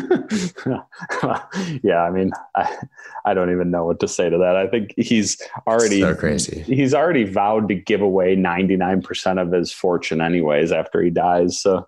[1.84, 2.77] yeah, I mean, I,
[3.25, 4.57] I don't even know what to say to that.
[4.57, 6.61] I think he's already so crazy.
[6.63, 11.61] He's already vowed to give away 99% of his fortune anyways after he dies.
[11.61, 11.88] So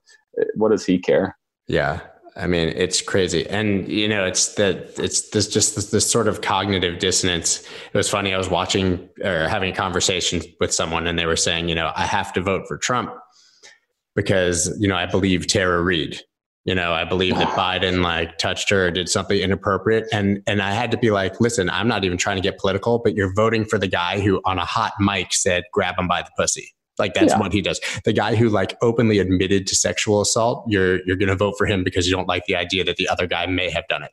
[0.56, 1.38] what does he care?
[1.68, 2.02] Yeah.
[2.38, 3.48] I mean, it's crazy.
[3.50, 7.60] And, you know, it's that it's this just this, this, sort of cognitive dissonance.
[7.60, 8.34] It was funny.
[8.34, 11.92] I was watching or having a conversation with someone and they were saying, you know,
[11.94, 13.14] I have to vote for Trump
[14.16, 16.22] because, you know, I believe Tara Reade.
[16.64, 20.08] You know, I believe that Biden like touched her or did something inappropriate.
[20.14, 23.00] And and I had to be like, listen, I'm not even trying to get political,
[23.00, 26.22] but you're voting for the guy who on a hot mic said, grab him by
[26.22, 26.72] the pussy.
[27.00, 27.40] Like that's yeah.
[27.40, 27.80] what he does.
[28.06, 31.84] The guy who like openly admitted to sexual assault, you're you're gonna vote for him
[31.84, 34.12] because you don't like the idea that the other guy may have done it.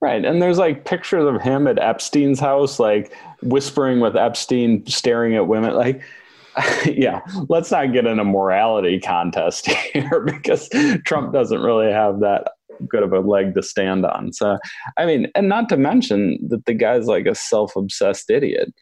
[0.00, 0.24] Right.
[0.24, 5.46] And there's like pictures of him at Epstein's house, like whispering with Epstein, staring at
[5.46, 5.74] women.
[5.74, 6.00] Like,
[6.86, 10.70] yeah, let's not get in a morality contest here because
[11.04, 12.52] Trump doesn't really have that
[12.88, 14.32] good of a leg to stand on.
[14.32, 14.56] So,
[14.96, 18.72] I mean, and not to mention that the guy's like a self obsessed idiot.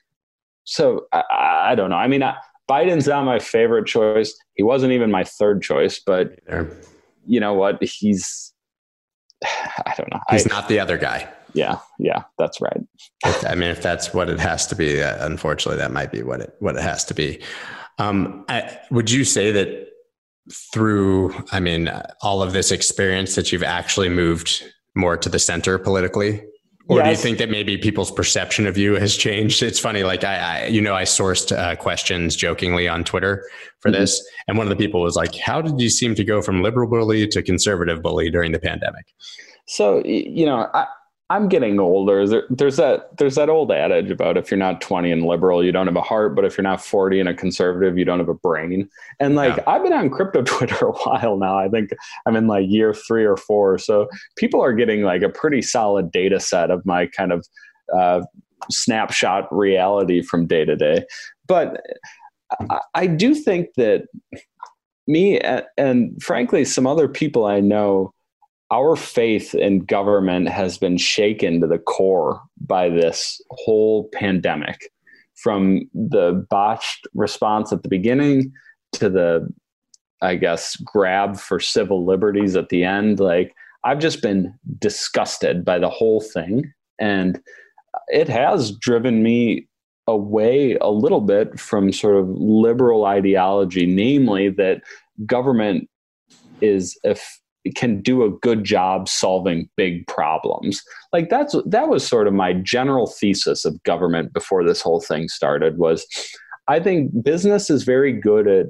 [0.63, 1.25] So, I,
[1.71, 1.97] I, don't know.
[1.97, 2.37] I mean, I,
[2.69, 4.37] Biden's not my favorite choice.
[4.55, 6.39] He wasn't even my third choice, but
[7.27, 7.83] you know what?
[7.83, 8.53] He's
[9.45, 10.21] I don't know.
[10.31, 11.29] He's I, not the other guy.
[11.55, 12.81] Yeah, yeah, that's right.
[13.25, 16.41] I mean, if that's what it has to be, uh, unfortunately, that might be what
[16.41, 17.41] it what it has to be.
[17.99, 19.89] Um, I, would you say that
[20.73, 21.91] through, I mean,
[22.23, 24.63] all of this experience that you've actually moved
[24.95, 26.45] more to the center politically?
[26.89, 27.05] Or yes.
[27.05, 29.63] do you think that maybe people's perception of you has changed?
[29.63, 33.45] It's funny, like I, I you know, I sourced uh, questions jokingly on Twitter
[33.81, 34.01] for mm-hmm.
[34.01, 36.63] this, and one of the people was like, "How did you seem to go from
[36.63, 39.05] liberal bully to conservative bully during the pandemic?"
[39.67, 40.87] So, you know, I,
[41.31, 42.27] I'm getting older.
[42.27, 45.73] There, there's that there's that old adage about if you're not 20 and liberal, you
[45.73, 48.31] don't have a heart, but if you're not 40 and a conservative, you don't have
[48.31, 48.89] a brain.
[49.21, 49.65] And like yeah.
[49.67, 51.59] I've been on crypto Twitter a while now.
[51.59, 51.91] I think
[52.27, 53.77] I'm in like year three or four.
[53.79, 57.47] So people are getting like a pretty solid data set of my kind of
[57.95, 58.23] uh,
[58.71, 61.05] snapshot reality from day to day.
[61.47, 61.83] But
[62.71, 64.07] I, I do think that
[65.07, 68.13] me and, and frankly some other people I know
[68.71, 74.91] our faith in government has been shaken to the core by this whole pandemic
[75.35, 78.53] from the botched response at the beginning
[78.93, 79.49] to the
[80.21, 83.21] i guess grab for civil liberties at the end.
[83.21, 83.55] Like
[83.85, 86.73] i've just been disgusted by the whole thing.
[86.99, 87.41] And
[88.09, 89.69] it has driven me
[90.09, 94.81] away a little bit from sort of liberal ideology namely that
[95.27, 95.89] government
[96.61, 97.41] is if
[97.75, 100.83] can do a good job solving big problems.
[101.13, 105.29] Like that's that was sort of my general thesis of government before this whole thing
[105.29, 106.07] started was
[106.69, 108.67] I think business is very good at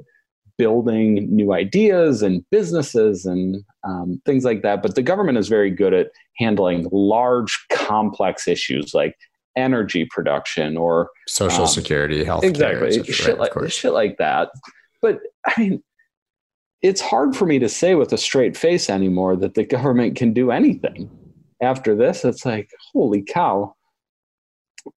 [0.57, 5.71] building new ideas and businesses and um, things like that, but the government is very
[5.71, 9.15] good at handling large, complex issues like
[9.55, 14.49] energy production or social um, security, health exactly shit, right, like, shit like that.
[15.01, 15.83] But I mean,
[16.81, 20.33] it's hard for me to say with a straight face anymore that the government can
[20.33, 21.09] do anything
[21.61, 22.23] after this.
[22.23, 23.75] It's like holy cow.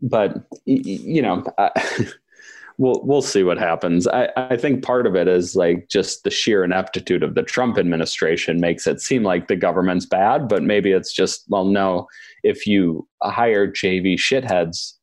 [0.00, 1.44] But you know
[2.78, 4.06] we'll we'll see what happens.
[4.06, 7.78] I, I think part of it is like just the sheer ineptitude of the trump
[7.78, 12.06] administration makes it seem like the government's bad but maybe it's just well no
[12.42, 14.94] if you hire jv shitheads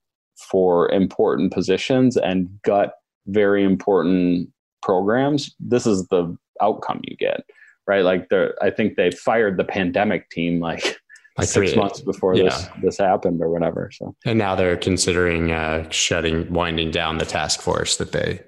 [0.49, 2.93] for important positions and gut
[3.27, 4.49] very important
[4.81, 7.41] programs this is the outcome you get
[7.87, 8.27] right like
[8.61, 10.99] i think they fired the pandemic team like
[11.39, 12.43] like six three, months before yeah.
[12.43, 13.89] this this happened or whatever.
[13.93, 18.41] So and now they're considering uh, shutting, winding down the task force that they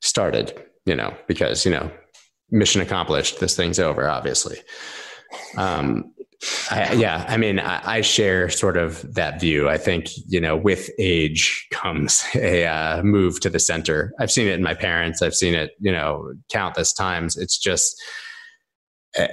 [0.00, 0.62] started.
[0.86, 1.90] You know, because you know,
[2.50, 3.40] mission accomplished.
[3.40, 4.58] This thing's over, obviously.
[5.56, 6.11] Um,
[6.70, 9.68] I, yeah, I mean, I, I, share sort of that view.
[9.68, 14.12] I think you know, with age comes a uh, move to the center.
[14.18, 15.22] I've seen it in my parents.
[15.22, 17.36] I've seen it, you know, countless times.
[17.36, 17.94] It's just,
[19.14, 19.28] eh,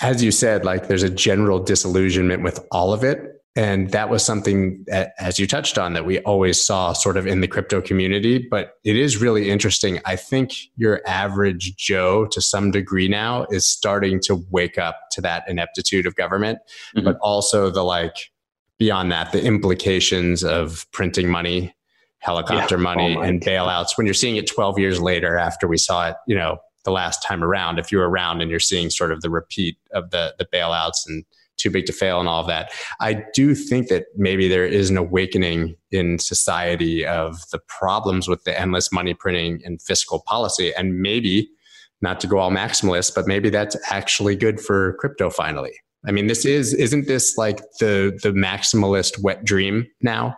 [0.00, 3.20] as you said, like there's a general disillusionment with all of it,
[3.54, 7.26] and that was something that, as you touched on that we always saw sort of
[7.26, 12.40] in the crypto community but it is really interesting i think your average joe to
[12.40, 16.58] some degree now is starting to wake up to that ineptitude of government
[16.96, 17.04] mm-hmm.
[17.04, 18.30] but also the like
[18.78, 21.74] beyond that the implications of printing money
[22.20, 22.82] helicopter yeah.
[22.82, 26.16] money oh and bailouts when you're seeing it 12 years later after we saw it
[26.26, 29.30] you know the last time around if you're around and you're seeing sort of the
[29.30, 31.24] repeat of the the bailouts and
[31.62, 32.72] too big to fail and all of that.
[33.00, 38.44] I do think that maybe there is an awakening in society of the problems with
[38.44, 40.74] the endless money printing and fiscal policy.
[40.74, 41.48] And maybe,
[42.00, 45.72] not to go all maximalist, but maybe that's actually good for crypto finally.
[46.04, 50.36] I mean, this is, isn't this like the, the maximalist wet dream now?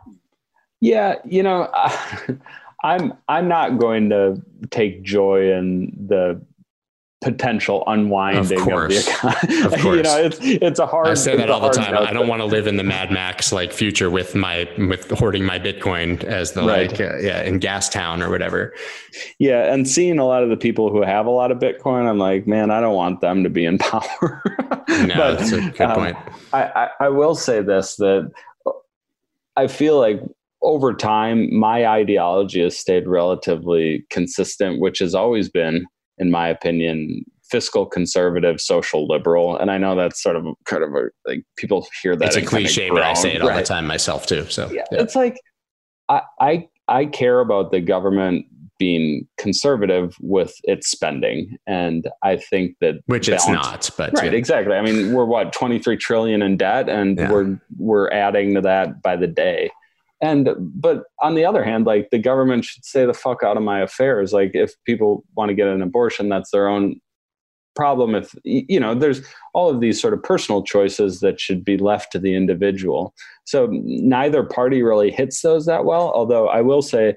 [0.80, 1.72] Yeah, you know,
[2.84, 4.36] I'm I'm not going to
[4.70, 6.40] take joy in the
[7.24, 9.64] potential unwinding of, of the economy.
[9.64, 9.96] Of course.
[9.96, 11.08] you know, it's it's a hard.
[11.08, 11.96] I say that all the time.
[11.96, 15.44] I don't want to live in the Mad Max like future with my with hoarding
[15.44, 16.90] my Bitcoin as the right.
[16.90, 18.74] like uh, yeah in gas town or whatever.
[19.38, 22.18] Yeah, and seeing a lot of the people who have a lot of Bitcoin, I'm
[22.18, 24.42] like, man, I don't want them to be in power.
[24.88, 26.16] no, but, that's a good um, point.
[26.52, 28.30] I, I I will say this that
[29.56, 30.20] I feel like
[30.62, 35.86] over time, my ideology has stayed relatively consistent, which has always been
[36.18, 39.56] in my opinion, fiscal conservative, social liberal.
[39.56, 42.26] And I know that's sort of kind of a, like people hear that.
[42.26, 43.58] It's a cliche, but I say it all right.
[43.58, 44.46] the time myself too.
[44.48, 45.02] So yeah, yeah.
[45.02, 45.38] it's like
[46.08, 48.46] I, I I care about the government
[48.78, 54.32] being conservative with its spending, and I think that which balance, it's not, but right,
[54.32, 54.38] yeah.
[54.38, 54.74] exactly.
[54.74, 59.02] I mean, we're what twenty three trillion in debt, and we're we're adding to that
[59.02, 59.70] by the day.
[60.24, 63.62] And but on the other hand, like the government should stay the fuck out of
[63.62, 64.32] my affairs.
[64.32, 66.98] Like if people want to get an abortion, that's their own
[67.76, 68.14] problem.
[68.14, 69.20] If you know, there's
[69.52, 73.12] all of these sort of personal choices that should be left to the individual.
[73.44, 76.10] So neither party really hits those that well.
[76.14, 77.16] Although I will say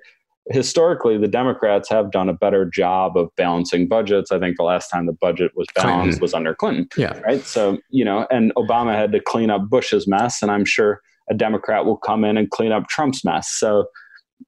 [0.50, 4.88] historically the democrats have done a better job of balancing budgets i think the last
[4.88, 6.22] time the budget was balanced clinton.
[6.22, 10.08] was under clinton yeah right so you know and obama had to clean up bush's
[10.08, 13.50] mess and i'm sure a Democrat will come in and clean up Trump's mess.
[13.50, 13.88] So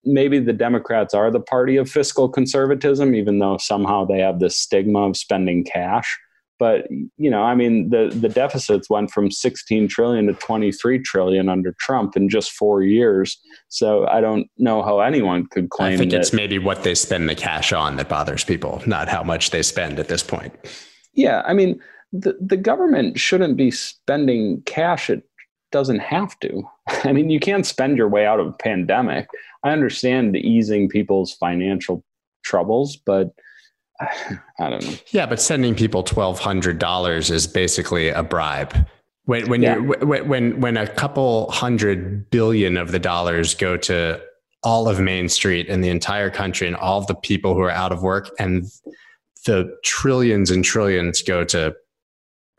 [0.04, 4.58] maybe the Democrats are the party of fiscal conservatism, even though somehow they have this
[4.58, 6.18] stigma of spending cash.
[6.60, 11.48] But you know, I mean, the the deficits went from 16 trillion to 23 trillion
[11.48, 13.40] under Trump in just four years.
[13.70, 15.94] So I don't know how anyone could claim.
[15.94, 19.08] I think that, it's maybe what they spend the cash on that bothers people, not
[19.08, 20.54] how much they spend at this point.
[21.14, 21.80] Yeah, I mean,
[22.12, 25.22] the the government shouldn't be spending cash at
[25.72, 26.64] doesn't have to.
[27.04, 29.28] I mean, you can't spend your way out of a pandemic.
[29.64, 32.04] I understand easing people's financial
[32.44, 33.34] troubles, but
[34.02, 34.96] I don't know.
[35.12, 38.88] Yeah, but sending people twelve hundred dollars is basically a bribe.
[39.26, 39.76] When when yeah.
[39.76, 44.22] you when when a couple hundred billion of the dollars go to
[44.64, 47.72] all of Main Street and the entire country and all of the people who are
[47.72, 48.66] out of work, and
[49.46, 51.76] the trillions and trillions go to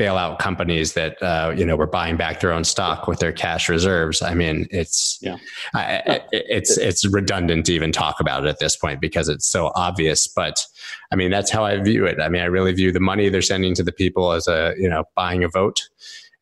[0.01, 3.69] bailout companies that uh, you know were buying back their own stock with their cash
[3.69, 4.23] reserves.
[4.23, 5.37] I mean, it's yeah.
[5.75, 9.71] I, it's it's redundant to even talk about it at this point because it's so
[9.75, 10.27] obvious.
[10.27, 10.65] But
[11.13, 12.19] I mean, that's how I view it.
[12.19, 14.89] I mean, I really view the money they're sending to the people as a you
[14.89, 15.89] know buying a vote.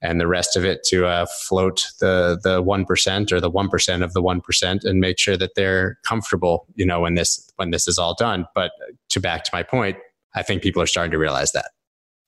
[0.01, 3.69] And the rest of it to uh, float the the one percent or the one
[3.69, 7.51] percent of the one percent, and make sure that they're comfortable, you know, when this
[7.57, 8.47] when this is all done.
[8.55, 8.71] But
[9.09, 9.97] to back to my point,
[10.37, 11.73] I think people are starting to realize that.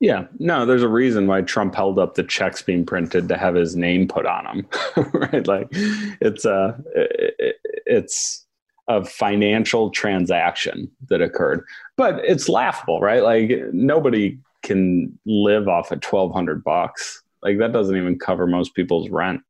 [0.00, 3.54] Yeah, no, there's a reason why Trump held up the checks being printed to have
[3.54, 5.46] his name put on them, right?
[5.46, 7.52] Like, it's uh, a
[7.84, 8.46] it's
[8.88, 11.64] a financial transaction that occurred,
[11.98, 13.22] but it's laughable, right?
[13.22, 17.22] Like, nobody can live off of twelve hundred bucks.
[17.42, 19.42] Like, that doesn't even cover most people's rent.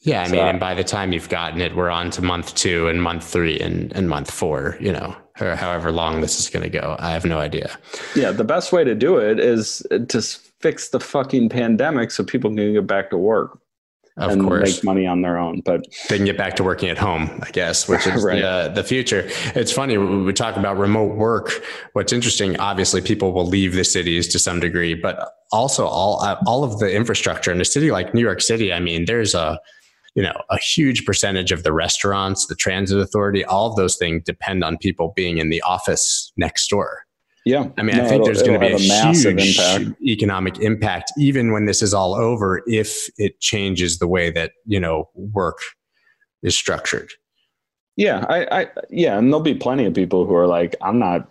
[0.00, 2.54] Yeah, I so, mean, and by the time you've gotten it, we're on to month
[2.54, 6.48] two and month three and, and month four, you know, or however long this is
[6.48, 6.96] going to go.
[6.98, 7.78] I have no idea.
[8.14, 10.22] Yeah, the best way to do it is to
[10.60, 13.58] fix the fucking pandemic so people can get back to work.
[14.16, 14.74] Of and course.
[14.74, 17.50] make money on their own, but they can get back to working at home, I
[17.52, 18.40] guess, which is right.
[18.40, 19.28] the, uh, the future.
[19.54, 21.52] It's funny we talk about remote work.
[21.92, 26.36] What's interesting, obviously, people will leave the cities to some degree, but also all uh,
[26.48, 28.72] all of the infrastructure in a city like New York City.
[28.72, 29.60] I mean, there's a
[30.14, 34.22] you know a huge percentage of the restaurants, the transit authority, all of those things
[34.24, 37.02] depend on people being in the office next door.
[37.44, 40.02] Yeah, I mean, no, I think there's going to be a, a massive huge impact.
[40.02, 44.78] economic impact, even when this is all over, if it changes the way that you
[44.78, 45.58] know work
[46.42, 47.10] is structured.
[47.96, 51.28] Yeah, I, I yeah, and there'll be plenty of people who are like, I'm not,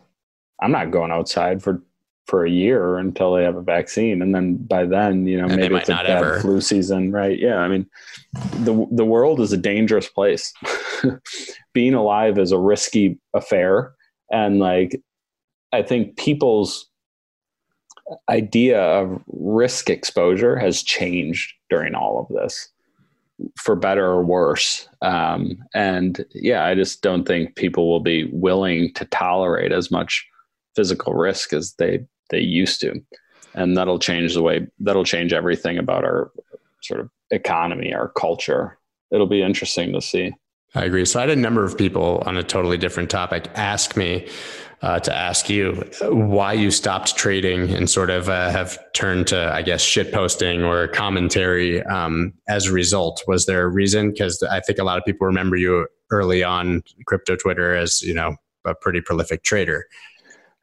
[0.61, 1.81] I'm not going outside for
[2.27, 5.55] for a year until they have a vaccine, and then by then, you know, and
[5.55, 6.39] maybe it's a bad ever.
[6.41, 7.39] flu season, right?
[7.39, 7.87] Yeah, I mean,
[8.59, 10.53] the the world is a dangerous place.
[11.73, 13.93] Being alive is a risky affair,
[14.31, 15.01] and like
[15.71, 16.89] I think people's
[18.29, 22.69] idea of risk exposure has changed during all of this
[23.57, 24.87] for better or worse.
[25.01, 30.27] Um, and yeah, I just don't think people will be willing to tolerate as much
[30.75, 33.01] physical risk as they, they used to.
[33.53, 36.31] And that'll change the way, that'll change everything about our
[36.81, 38.77] sort of economy, our culture.
[39.11, 40.33] It'll be interesting to see.
[40.75, 41.05] I agree.
[41.05, 44.27] So I had a number of people on a totally different topic ask me
[44.81, 45.73] uh, to ask you
[46.03, 50.63] why you stopped trading and sort of uh, have turned to, I guess, shit posting
[50.63, 53.23] or commentary um, as a result.
[53.27, 54.11] Was there a reason?
[54.11, 58.13] Because I think a lot of people remember you early on crypto Twitter as you
[58.13, 59.85] know a pretty prolific trader.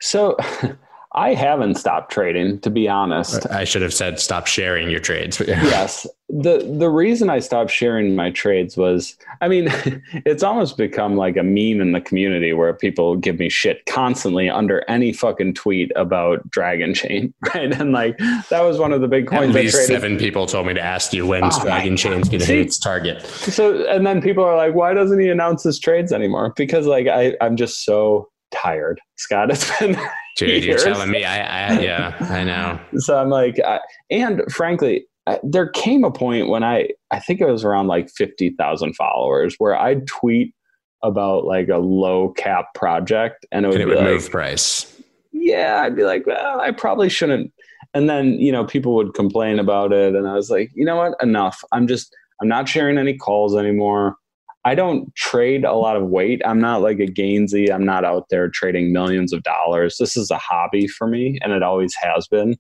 [0.01, 0.37] So
[1.17, 3.49] I haven't stopped trading, to be honest.
[3.49, 5.41] I should have said stop sharing your trades.
[5.47, 6.09] yes.
[6.29, 9.69] The the reason I stopped sharing my trades was I mean,
[10.27, 14.51] it's almost become like a meme in the community where people give me shit constantly
[14.51, 17.33] under any fucking tweet about Dragon Chain.
[17.55, 17.73] Right.
[17.73, 19.55] And like that was one of the big coins.
[19.55, 22.59] At least seven people told me to ask you when's oh, Dragon Chain's gonna hit
[22.59, 23.25] its target.
[23.25, 26.53] So and then people are like, why doesn't he announce his trades anymore?
[26.57, 29.51] Because like I, I'm just so tired, Scott.
[29.51, 29.97] It's been
[30.37, 31.25] Dude, you're telling me.
[31.25, 32.81] I, I, yeah, I know.
[32.99, 33.81] so I'm like, I,
[34.11, 38.11] and frankly, I, there came a point when I, I think it was around like
[38.11, 40.55] fifty thousand followers, where I'd tweet
[41.03, 44.91] about like a low cap project, and it would, and it would like, move price.
[45.33, 47.53] Yeah, I'd be like, well, I probably shouldn't.
[47.93, 50.97] And then you know, people would complain about it, and I was like, you know
[50.97, 51.63] what, enough.
[51.71, 54.17] I'm just, I'm not sharing any calls anymore.
[54.65, 56.41] I don't trade a lot of weight.
[56.45, 57.71] I'm not like a Gainzy.
[57.71, 59.97] I'm not out there trading millions of dollars.
[59.99, 62.57] This is a hobby for me, and it always has been.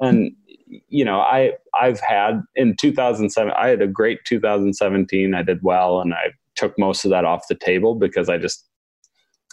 [0.00, 0.32] And
[0.88, 3.52] you know, I I've had in 2007.
[3.56, 5.34] I had a great 2017.
[5.34, 8.66] I did well, and I took most of that off the table because I just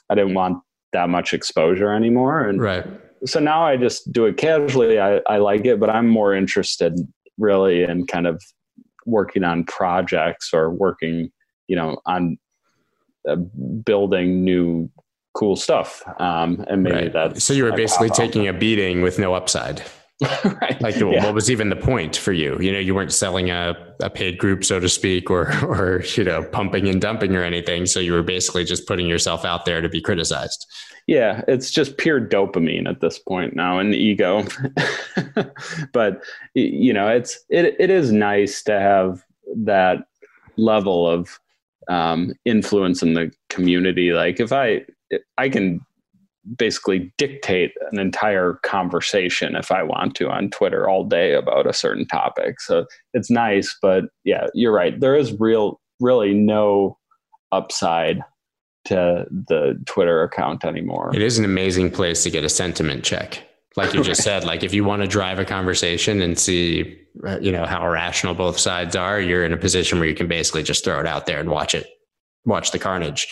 [0.10, 2.42] I didn't want that much exposure anymore.
[2.48, 2.86] And right.
[3.26, 5.00] So now I just do it casually.
[5.00, 6.96] I, I like it, but I'm more interested
[7.38, 8.42] really in kind of
[9.06, 11.32] working on projects or working
[11.72, 12.38] you know on
[13.30, 13.38] uh,
[13.90, 14.90] building new
[15.34, 17.14] cool stuff um, and maybe right.
[17.14, 19.82] that so you were basically taking a beating with no upside
[20.62, 20.80] right.
[20.82, 21.26] Like, yeah.
[21.26, 22.60] what was even the point for you?
[22.60, 26.24] You know, you weren't selling a, a paid group, so to speak, or or you
[26.24, 27.88] know, pumping and dumping or anything.
[27.88, 30.68] So you were basically just putting yourself out there to be criticized.
[31.08, 34.46] Yeah, it's just pure dopamine at this point now, and ego.
[35.94, 36.22] but
[36.54, 39.24] you know, it's it it is nice to have
[39.56, 40.06] that
[40.56, 41.40] level of
[41.90, 44.12] um, influence in the community.
[44.14, 44.82] Like if I
[45.38, 45.82] I can
[46.58, 51.74] basically dictate an entire conversation if I want to on Twitter all day about a
[51.74, 52.60] certain topic.
[52.62, 55.00] So it's nice, but yeah, you're right.
[55.00, 56.98] There is real really no
[57.52, 58.22] upside
[58.86, 61.12] to the Twitter account anymore.
[61.14, 63.44] It is an amazing place to get a sentiment check.
[63.78, 67.40] Like you just said, like if you want to drive a conversation and see uh,
[67.40, 70.64] you know how irrational both sides are you're in a position where you can basically
[70.64, 71.88] just throw it out there and watch it
[72.46, 73.28] watch the carnage.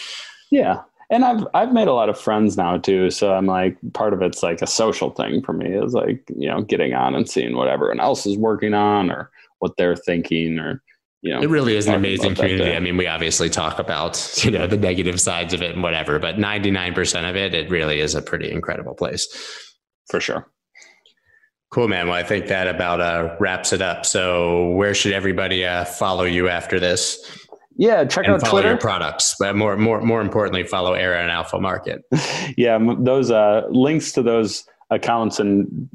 [0.51, 0.81] Yeah.
[1.11, 4.21] And i've i've made a lot of friends now too so i'm like part of
[4.21, 7.55] it's like a social thing for me is like you know getting on and seeing
[7.55, 10.83] what everyone else is working on or what they're thinking or
[11.23, 12.75] you know it really is an amazing community.
[12.75, 16.19] i mean we obviously talk about you know the negative sides of it and whatever
[16.19, 19.27] but 99% of it it really is a pretty incredible place
[20.09, 20.47] for sure
[21.71, 22.07] Cool, man.
[22.07, 24.03] Well, I think that about uh, wraps it up.
[24.03, 27.19] So, where should everybody uh, follow you after this?
[27.77, 28.69] Yeah, check and out follow Twitter.
[28.69, 32.03] your products, but more, more, more importantly, follow Arrow and Alpha Market.
[32.57, 35.87] yeah, those uh, links to those accounts and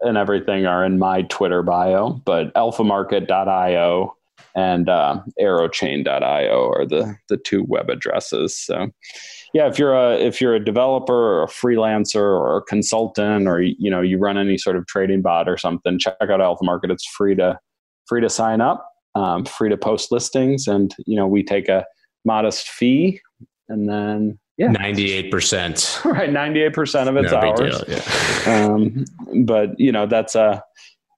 [0.00, 2.20] and everything are in my Twitter bio.
[2.24, 4.16] But alphamarket.io
[4.54, 8.56] and uh, arrowchain.io are the the two web addresses.
[8.56, 8.90] So
[9.52, 13.60] yeah, if you're a if you're a developer or a freelancer or a consultant or
[13.60, 16.90] you know you run any sort of trading bot or something, check out Alpha Market.
[16.90, 17.58] It's free to
[18.06, 21.84] free to sign up, um, free to post listings, and you know we take a
[22.24, 23.20] modest fee,
[23.68, 27.82] and then yeah, ninety eight percent, right, ninety eight percent of it's no ours.
[27.88, 28.66] Yeah.
[28.72, 29.04] um,
[29.44, 30.62] but you know that's a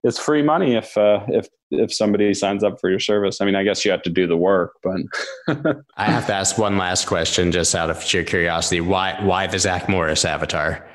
[0.04, 3.40] it's free money if uh, if if somebody signs up for your service.
[3.40, 4.96] I mean, I guess you have to do the work, but
[5.96, 8.80] I have to ask one last question, just out of sheer curiosity.
[8.80, 10.86] Why why the Zach Morris avatar?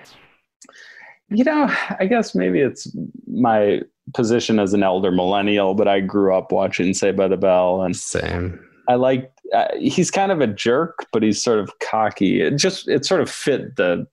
[1.29, 2.95] You know, I guess maybe it's
[3.27, 3.81] my
[4.13, 7.95] position as an elder millennial, but I grew up watching Saved by the Bell, and
[7.95, 8.59] same.
[8.87, 9.31] I like.
[9.53, 12.41] Uh, he's kind of a jerk, but he's sort of cocky.
[12.41, 14.05] It just it sort of fit the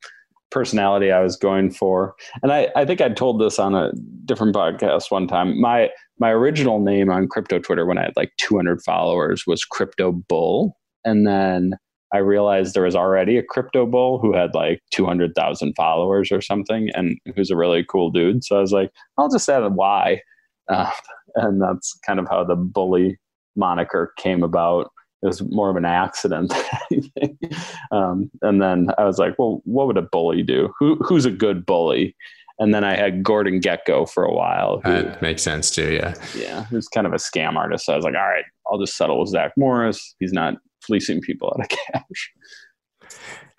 [0.54, 2.14] personality I was going for.
[2.42, 3.90] And I, I think I told this on a
[4.24, 5.60] different podcast one time.
[5.60, 5.90] My
[6.20, 10.78] my original name on crypto Twitter when I had like 200 followers was Crypto Bull,
[11.04, 11.72] and then
[12.14, 16.88] I realized there was already a crypto bull who had like 200,000 followers or something,
[16.94, 18.44] and who's a really cool dude.
[18.44, 20.20] So I was like, I'll just add a Y,
[20.70, 20.90] uh,
[21.34, 23.18] and that's kind of how the bully
[23.56, 24.92] moniker came about
[25.24, 26.50] it was more of an accident
[26.90, 27.38] than anything.
[27.90, 30.72] Um, and then I was like, well, what would a bully do?
[30.78, 32.14] Who, who's a good bully?
[32.58, 34.80] And then I had Gordon Gekko for a while.
[34.84, 35.94] Who, that makes sense too.
[35.94, 36.14] Yeah.
[36.36, 36.64] Yeah.
[36.66, 37.86] Who's kind of a scam artist.
[37.86, 40.14] So I was like, all right, I'll just settle with Zach Morris.
[40.20, 42.32] He's not fleecing people out of cash.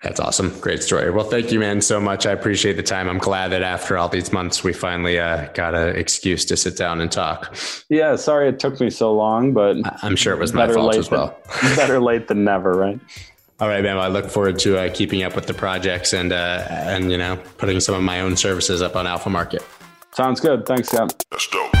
[0.02, 0.58] That's awesome.
[0.60, 1.10] Great story.
[1.10, 2.26] Well, thank you, man, so much.
[2.26, 3.08] I appreciate the time.
[3.08, 6.76] I'm glad that after all these months, we finally uh, got an excuse to sit
[6.76, 7.56] down and talk.
[7.88, 11.10] Yeah, sorry it took me so long, but I'm sure it was my fault as
[11.10, 11.38] well.
[11.62, 13.00] Than, better late than never, right?
[13.58, 13.96] All right, man.
[13.96, 17.16] Well, I look forward to uh, keeping up with the projects and uh, and you
[17.16, 19.64] know putting some of my own services up on Alpha Market.
[20.12, 20.66] Sounds good.
[20.66, 21.24] Thanks, Scott.
[21.30, 21.74] That's dope.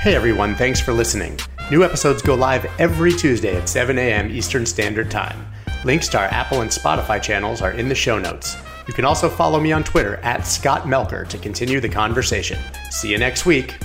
[0.00, 0.54] Hey, everyone.
[0.54, 1.38] Thanks for listening.
[1.70, 4.30] New episodes go live every Tuesday at 7 a.m.
[4.30, 5.46] Eastern Standard Time.
[5.84, 8.56] Links to our Apple and Spotify channels are in the show notes.
[8.88, 12.58] You can also follow me on Twitter at Scott Melker to continue the conversation.
[12.90, 13.76] See you next week.